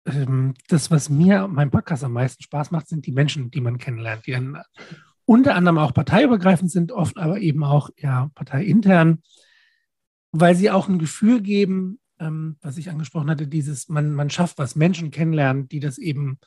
ähm, 0.06 0.54
das, 0.68 0.90
was 0.90 1.08
mir 1.08 1.48
mein 1.48 1.70
Podcast 1.70 2.04
am 2.04 2.12
meisten 2.12 2.42
Spaß 2.42 2.70
macht, 2.70 2.88
sind 2.88 3.06
die 3.06 3.12
Menschen, 3.12 3.50
die 3.50 3.60
man 3.60 3.78
kennenlernt, 3.78 4.26
die 4.26 4.32
dann 4.32 4.62
unter 5.24 5.54
anderem 5.54 5.78
auch 5.78 5.94
parteiübergreifend 5.94 6.70
sind, 6.70 6.92
oft 6.92 7.16
aber 7.16 7.40
eben 7.40 7.64
auch 7.64 7.90
ja, 7.96 8.30
parteiintern, 8.34 9.22
weil 10.32 10.54
sie 10.54 10.70
auch 10.70 10.88
ein 10.88 10.98
Gefühl 10.98 11.40
geben, 11.40 11.98
ähm, 12.20 12.56
was 12.60 12.76
ich 12.76 12.90
angesprochen 12.90 13.30
hatte, 13.30 13.46
dieses, 13.46 13.88
man, 13.88 14.12
man 14.12 14.30
schafft 14.30 14.58
was, 14.58 14.76
Menschen 14.76 15.10
kennenlernen, 15.10 15.68
die 15.68 15.80
das 15.80 15.98
eben 15.98 16.38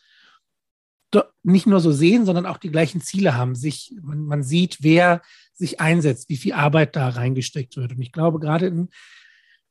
nicht 1.44 1.66
nur 1.66 1.80
so 1.80 1.92
sehen, 1.92 2.26
sondern 2.26 2.46
auch 2.46 2.58
die 2.58 2.70
gleichen 2.70 3.00
Ziele 3.00 3.36
haben. 3.36 3.56
Sich, 3.56 3.96
man, 4.02 4.26
man 4.26 4.44
sieht, 4.44 4.80
wer 4.82 5.22
sich 5.54 5.80
einsetzt, 5.80 6.28
wie 6.30 6.36
viel 6.36 6.54
Arbeit 6.54 6.96
da 6.96 7.08
reingesteckt 7.08 7.78
wird. 7.78 7.94
Und 7.94 8.02
ich 8.02 8.12
glaube, 8.12 8.40
gerade 8.40 8.68
in 8.68 8.90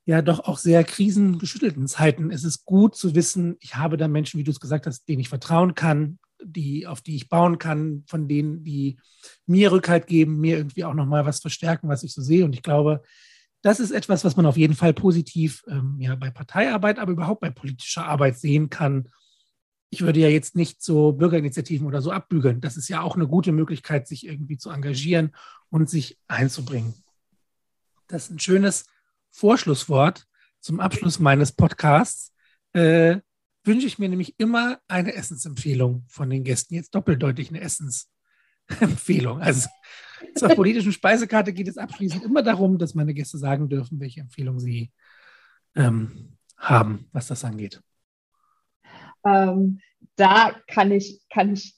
ja 0.07 0.21
doch 0.21 0.39
auch 0.39 0.57
sehr 0.57 0.85
krisengeschüttelten 0.85 1.85
Zeiten 1.85 2.31
ist 2.31 2.45
es 2.45 2.63
gut 2.63 2.95
zu 2.95 3.13
wissen, 3.13 3.57
ich 3.59 3.75
habe 3.75 3.97
da 3.97 4.07
Menschen, 4.07 4.39
wie 4.39 4.43
du 4.45 4.51
es 4.51 4.61
gesagt 4.61 4.87
hast, 4.87 5.07
denen 5.09 5.19
ich 5.19 5.27
vertrauen 5.27 5.75
kann, 5.75 6.17
die, 6.41 6.87
auf 6.87 7.01
die 7.01 7.17
ich 7.17 7.27
bauen 7.27 7.59
kann, 7.59 8.05
von 8.07 8.29
denen, 8.29 8.63
die 8.63 8.97
mir 9.45 9.69
Rückhalt 9.69 10.07
geben, 10.07 10.39
mir 10.39 10.57
irgendwie 10.57 10.85
auch 10.85 10.93
nochmal 10.93 11.25
was 11.25 11.41
verstärken, 11.41 11.89
was 11.89 12.03
ich 12.03 12.13
so 12.13 12.21
sehe. 12.21 12.45
Und 12.45 12.53
ich 12.53 12.63
glaube, 12.63 13.01
das 13.61 13.81
ist 13.81 13.91
etwas, 13.91 14.23
was 14.23 14.37
man 14.37 14.45
auf 14.45 14.55
jeden 14.55 14.75
Fall 14.75 14.93
positiv 14.93 15.65
ähm, 15.67 15.97
ja, 15.99 16.15
bei 16.15 16.31
Parteiarbeit, 16.31 16.99
aber 16.99 17.11
überhaupt 17.11 17.41
bei 17.41 17.49
politischer 17.49 18.05
Arbeit 18.05 18.39
sehen 18.39 18.69
kann. 18.69 19.09
Ich 19.89 20.03
würde 20.03 20.21
ja 20.21 20.29
jetzt 20.29 20.55
nicht 20.55 20.81
so 20.81 21.11
Bürgerinitiativen 21.11 21.85
oder 21.85 22.01
so 22.01 22.11
abbügeln. 22.11 22.61
Das 22.61 22.77
ist 22.77 22.87
ja 22.87 23.01
auch 23.01 23.17
eine 23.17 23.27
gute 23.27 23.51
Möglichkeit, 23.51 24.07
sich 24.07 24.25
irgendwie 24.25 24.57
zu 24.57 24.69
engagieren 24.69 25.35
und 25.69 25.89
sich 25.89 26.17
einzubringen. 26.29 26.93
Das 28.07 28.25
ist 28.25 28.31
ein 28.31 28.39
schönes 28.39 28.85
Vorschlusswort 29.37 30.25
zum 30.59 30.79
Abschluss 30.79 31.19
meines 31.19 31.51
Podcasts 31.51 32.33
äh, 32.73 33.17
wünsche 33.63 33.85
ich 33.85 33.99
mir 33.99 34.09
nämlich 34.09 34.33
immer 34.39 34.79
eine 34.87 35.13
Essensempfehlung 35.13 36.05
von 36.07 36.27
den 36.31 36.43
Gästen. 36.43 36.73
Jetzt 36.73 36.95
doppeldeutig 36.95 37.49
eine 37.49 37.61
Essensempfehlung. 37.61 39.39
Also 39.39 39.69
zur 40.35 40.49
politischen 40.49 40.91
Speisekarte 40.91 41.53
geht 41.53 41.67
es 41.67 41.77
abschließend 41.77 42.23
immer 42.23 42.41
darum, 42.41 42.79
dass 42.79 42.95
meine 42.95 43.13
Gäste 43.13 43.37
sagen 43.37 43.69
dürfen, 43.69 43.99
welche 43.99 44.21
Empfehlung 44.21 44.59
sie 44.59 44.91
ähm, 45.75 46.37
haben, 46.57 47.07
was 47.11 47.27
das 47.27 47.45
angeht. 47.45 47.79
Ähm, 49.23 49.81
da 50.15 50.55
kann 50.65 50.91
ich, 50.91 51.21
kann 51.29 51.53
ich 51.53 51.75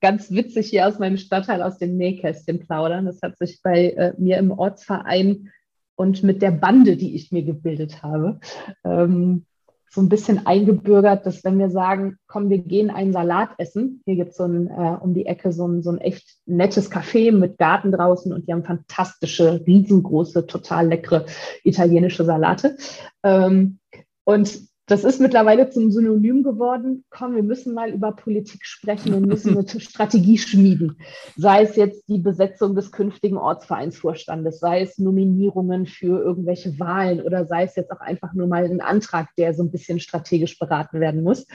ganz 0.00 0.30
witzig 0.30 0.70
hier 0.70 0.88
aus 0.88 0.98
meinem 0.98 1.18
Stadtteil 1.18 1.60
aus 1.60 1.76
dem 1.76 1.98
Nähkästchen 1.98 2.60
plaudern. 2.60 3.04
Das 3.04 3.20
hat 3.20 3.36
sich 3.36 3.60
bei 3.62 3.90
äh, 3.90 4.14
mir 4.16 4.38
im 4.38 4.52
Ortsverein 4.52 5.50
und 5.96 6.22
mit 6.22 6.42
der 6.42 6.50
Bande, 6.50 6.96
die 6.96 7.14
ich 7.14 7.32
mir 7.32 7.42
gebildet 7.42 8.02
habe, 8.02 8.40
ähm, 8.84 9.46
so 9.94 10.00
ein 10.00 10.08
bisschen 10.08 10.44
eingebürgert, 10.44 11.24
dass 11.24 11.44
wenn 11.44 11.58
wir 11.58 11.70
sagen, 11.70 12.16
komm, 12.26 12.50
wir 12.50 12.58
gehen 12.58 12.90
einen 12.90 13.12
Salat 13.12 13.50
essen, 13.58 14.02
hier 14.04 14.16
gibt 14.16 14.32
es 14.32 14.36
so 14.36 14.44
ein, 14.44 14.66
äh, 14.66 14.96
um 15.00 15.14
die 15.14 15.26
Ecke 15.26 15.52
so 15.52 15.68
ein, 15.68 15.84
so 15.84 15.90
ein 15.90 15.98
echt 15.98 16.36
nettes 16.46 16.90
Café 16.90 17.30
mit 17.30 17.58
Garten 17.58 17.92
draußen 17.92 18.32
und 18.32 18.48
die 18.48 18.52
haben 18.52 18.64
fantastische, 18.64 19.64
riesengroße, 19.64 20.48
total 20.48 20.88
leckere 20.88 21.26
italienische 21.62 22.24
Salate. 22.24 22.76
Ähm, 23.22 23.78
und 24.24 24.58
das 24.86 25.02
ist 25.02 25.18
mittlerweile 25.18 25.70
zum 25.70 25.90
Synonym 25.90 26.42
geworden. 26.42 27.04
Komm, 27.08 27.34
wir 27.34 27.42
müssen 27.42 27.72
mal 27.72 27.90
über 27.90 28.12
Politik 28.12 28.66
sprechen 28.66 29.14
und 29.14 29.26
müssen 29.26 29.56
eine 29.56 29.66
Strategie 29.80 30.36
schmieden. 30.36 30.98
Sei 31.36 31.62
es 31.62 31.76
jetzt 31.76 32.06
die 32.08 32.18
Besetzung 32.18 32.74
des 32.74 32.92
künftigen 32.92 33.38
Ortsvereinsvorstandes, 33.38 34.60
sei 34.60 34.82
es 34.82 34.98
Nominierungen 34.98 35.86
für 35.86 36.20
irgendwelche 36.20 36.78
Wahlen 36.78 37.22
oder 37.22 37.46
sei 37.46 37.64
es 37.64 37.76
jetzt 37.76 37.90
auch 37.92 38.00
einfach 38.00 38.34
nur 38.34 38.46
mal 38.46 38.64
ein 38.64 38.82
Antrag, 38.82 39.28
der 39.38 39.54
so 39.54 39.62
ein 39.62 39.70
bisschen 39.70 40.00
strategisch 40.00 40.58
beraten 40.58 41.00
werden 41.00 41.22
muss. 41.22 41.46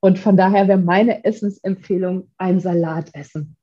Und 0.00 0.18
von 0.18 0.38
daher 0.38 0.66
wäre 0.66 0.78
meine 0.78 1.24
Essensempfehlung 1.24 2.30
ein 2.38 2.58
Salat 2.58 3.10
essen. 3.12 3.56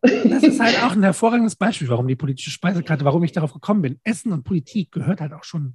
Das 0.00 0.42
ist 0.42 0.58
halt 0.58 0.82
auch 0.82 0.96
ein 0.96 1.04
hervorragendes 1.04 1.54
Beispiel, 1.54 1.88
warum 1.88 2.08
die 2.08 2.16
politische 2.16 2.50
Speisekarte, 2.50 3.04
warum 3.04 3.22
ich 3.22 3.30
darauf 3.30 3.52
gekommen 3.52 3.82
bin. 3.82 4.00
Essen 4.02 4.32
und 4.32 4.42
Politik 4.42 4.90
gehört 4.90 5.20
halt 5.20 5.32
auch 5.32 5.44
schon 5.44 5.74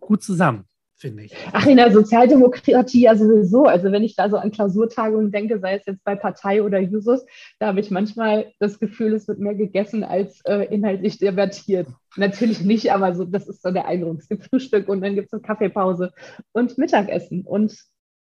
gut 0.00 0.22
zusammen 0.22 0.64
finde 0.96 1.24
ich. 1.24 1.36
Ach, 1.52 1.66
in 1.66 1.76
der 1.76 1.92
Sozialdemokratie 1.92 3.02
ja 3.02 3.14
sowieso. 3.14 3.64
Also 3.64 3.92
wenn 3.92 4.02
ich 4.02 4.16
da 4.16 4.30
so 4.30 4.36
an 4.36 4.50
Klausurtagungen 4.50 5.30
denke, 5.30 5.58
sei 5.60 5.74
es 5.76 5.84
jetzt 5.86 6.02
bei 6.04 6.16
Partei 6.16 6.62
oder 6.62 6.80
Jusos, 6.80 7.24
da 7.58 7.66
habe 7.68 7.80
ich 7.80 7.90
manchmal 7.90 8.52
das 8.58 8.78
Gefühl, 8.78 9.12
es 9.12 9.28
wird 9.28 9.38
mehr 9.38 9.54
gegessen 9.54 10.04
als 10.04 10.40
äh, 10.42 10.64
inhaltlich 10.74 11.18
debattiert. 11.18 11.88
Natürlich 12.16 12.62
nicht, 12.62 12.92
aber 12.92 13.14
so, 13.14 13.24
das 13.24 13.46
ist 13.46 13.62
so 13.62 13.70
der 13.70 13.86
Eindruck. 13.86 14.18
Es 14.20 14.28
gibt 14.28 14.44
Frühstück 14.44 14.88
und 14.88 15.02
dann 15.02 15.14
gibt 15.14 15.26
es 15.26 15.32
eine 15.34 15.42
Kaffeepause 15.42 16.12
und 16.52 16.78
Mittagessen 16.78 17.42
und 17.42 17.78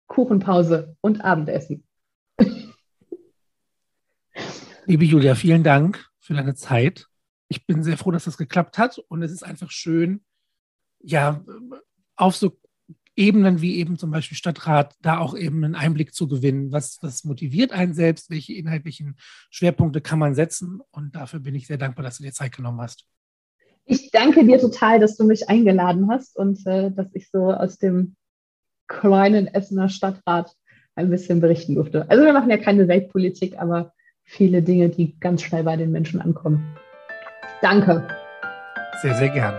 Kuchenpause 0.09 0.97
und 1.01 1.25
Abendessen. 1.25 1.85
Liebe 4.87 5.05
Julia, 5.05 5.37
vielen 5.37 5.63
Dank 5.63 6.11
für 6.19 6.35
deine 6.35 6.55
Zeit. 6.55 7.07
Ich 7.49 7.67
bin 7.67 7.85
sehr 7.85 7.97
froh, 7.97 8.11
dass 8.11 8.25
das 8.25 8.37
geklappt 8.37 8.79
hat 8.79 8.99
und 9.09 9.23
es 9.23 9.31
ist 9.31 9.45
einfach 9.45 9.71
schön, 9.71 10.25
ja, 11.01 11.45
auf 12.17 12.37
so 12.37 12.57
Ebenen 13.17 13.61
wie 13.61 13.77
eben 13.77 13.97
zum 13.97 14.11
Beispiel 14.11 14.37
Stadtrat, 14.37 14.95
da 15.01 15.19
auch 15.19 15.37
eben 15.37 15.65
einen 15.65 15.75
Einblick 15.75 16.15
zu 16.15 16.27
gewinnen. 16.27 16.73
Was, 16.73 16.99
was 17.01 17.25
motiviert 17.25 17.73
einen 17.73 17.95
selbst? 17.95 18.31
Welche 18.31 18.55
inhaltlichen 18.55 19.17
Schwerpunkte 19.51 20.01
kann 20.01 20.19
man 20.19 20.35
setzen? 20.35 20.81
Und 20.91 21.15
dafür 21.15 21.41
bin 21.41 21.55
ich 21.55 21.67
sehr 21.67 21.79
dankbar, 21.79 22.05
dass 22.05 22.19
du 22.19 22.25
dir 22.25 22.33
Zeit 22.33 22.57
genommen 22.57 22.81
hast. 22.81 23.07
Ich 23.87 24.11
danke 24.11 24.45
dir 24.45 24.59
total, 24.59 24.99
dass 24.99 25.17
du 25.17 25.25
mich 25.25 25.49
eingeladen 25.49 26.09
hast 26.11 26.37
und 26.37 26.67
äh, 26.67 26.91
dass 26.91 27.09
ich 27.13 27.31
so 27.31 27.53
aus 27.53 27.79
dem 27.79 28.17
kleinen 28.89 29.47
Essener 29.47 29.89
Stadtrat 29.89 30.55
ein 30.95 31.11
bisschen 31.11 31.41
berichten 31.41 31.75
durfte. 31.75 32.09
Also 32.09 32.25
wir 32.25 32.33
machen 32.33 32.51
ja 32.51 32.57
keine 32.57 32.89
Weltpolitik, 32.89 33.59
aber 33.59 33.93
viele 34.23 34.63
Dinge, 34.63 34.89
die 34.89 35.19
ganz 35.21 35.43
schnell 35.43 35.65
bei 35.65 35.77
den 35.77 35.93
Menschen 35.93 36.21
ankommen. 36.21 36.77
Danke. 37.61 38.07
Sehr, 39.03 39.15
sehr 39.17 39.29
gern. 39.31 39.55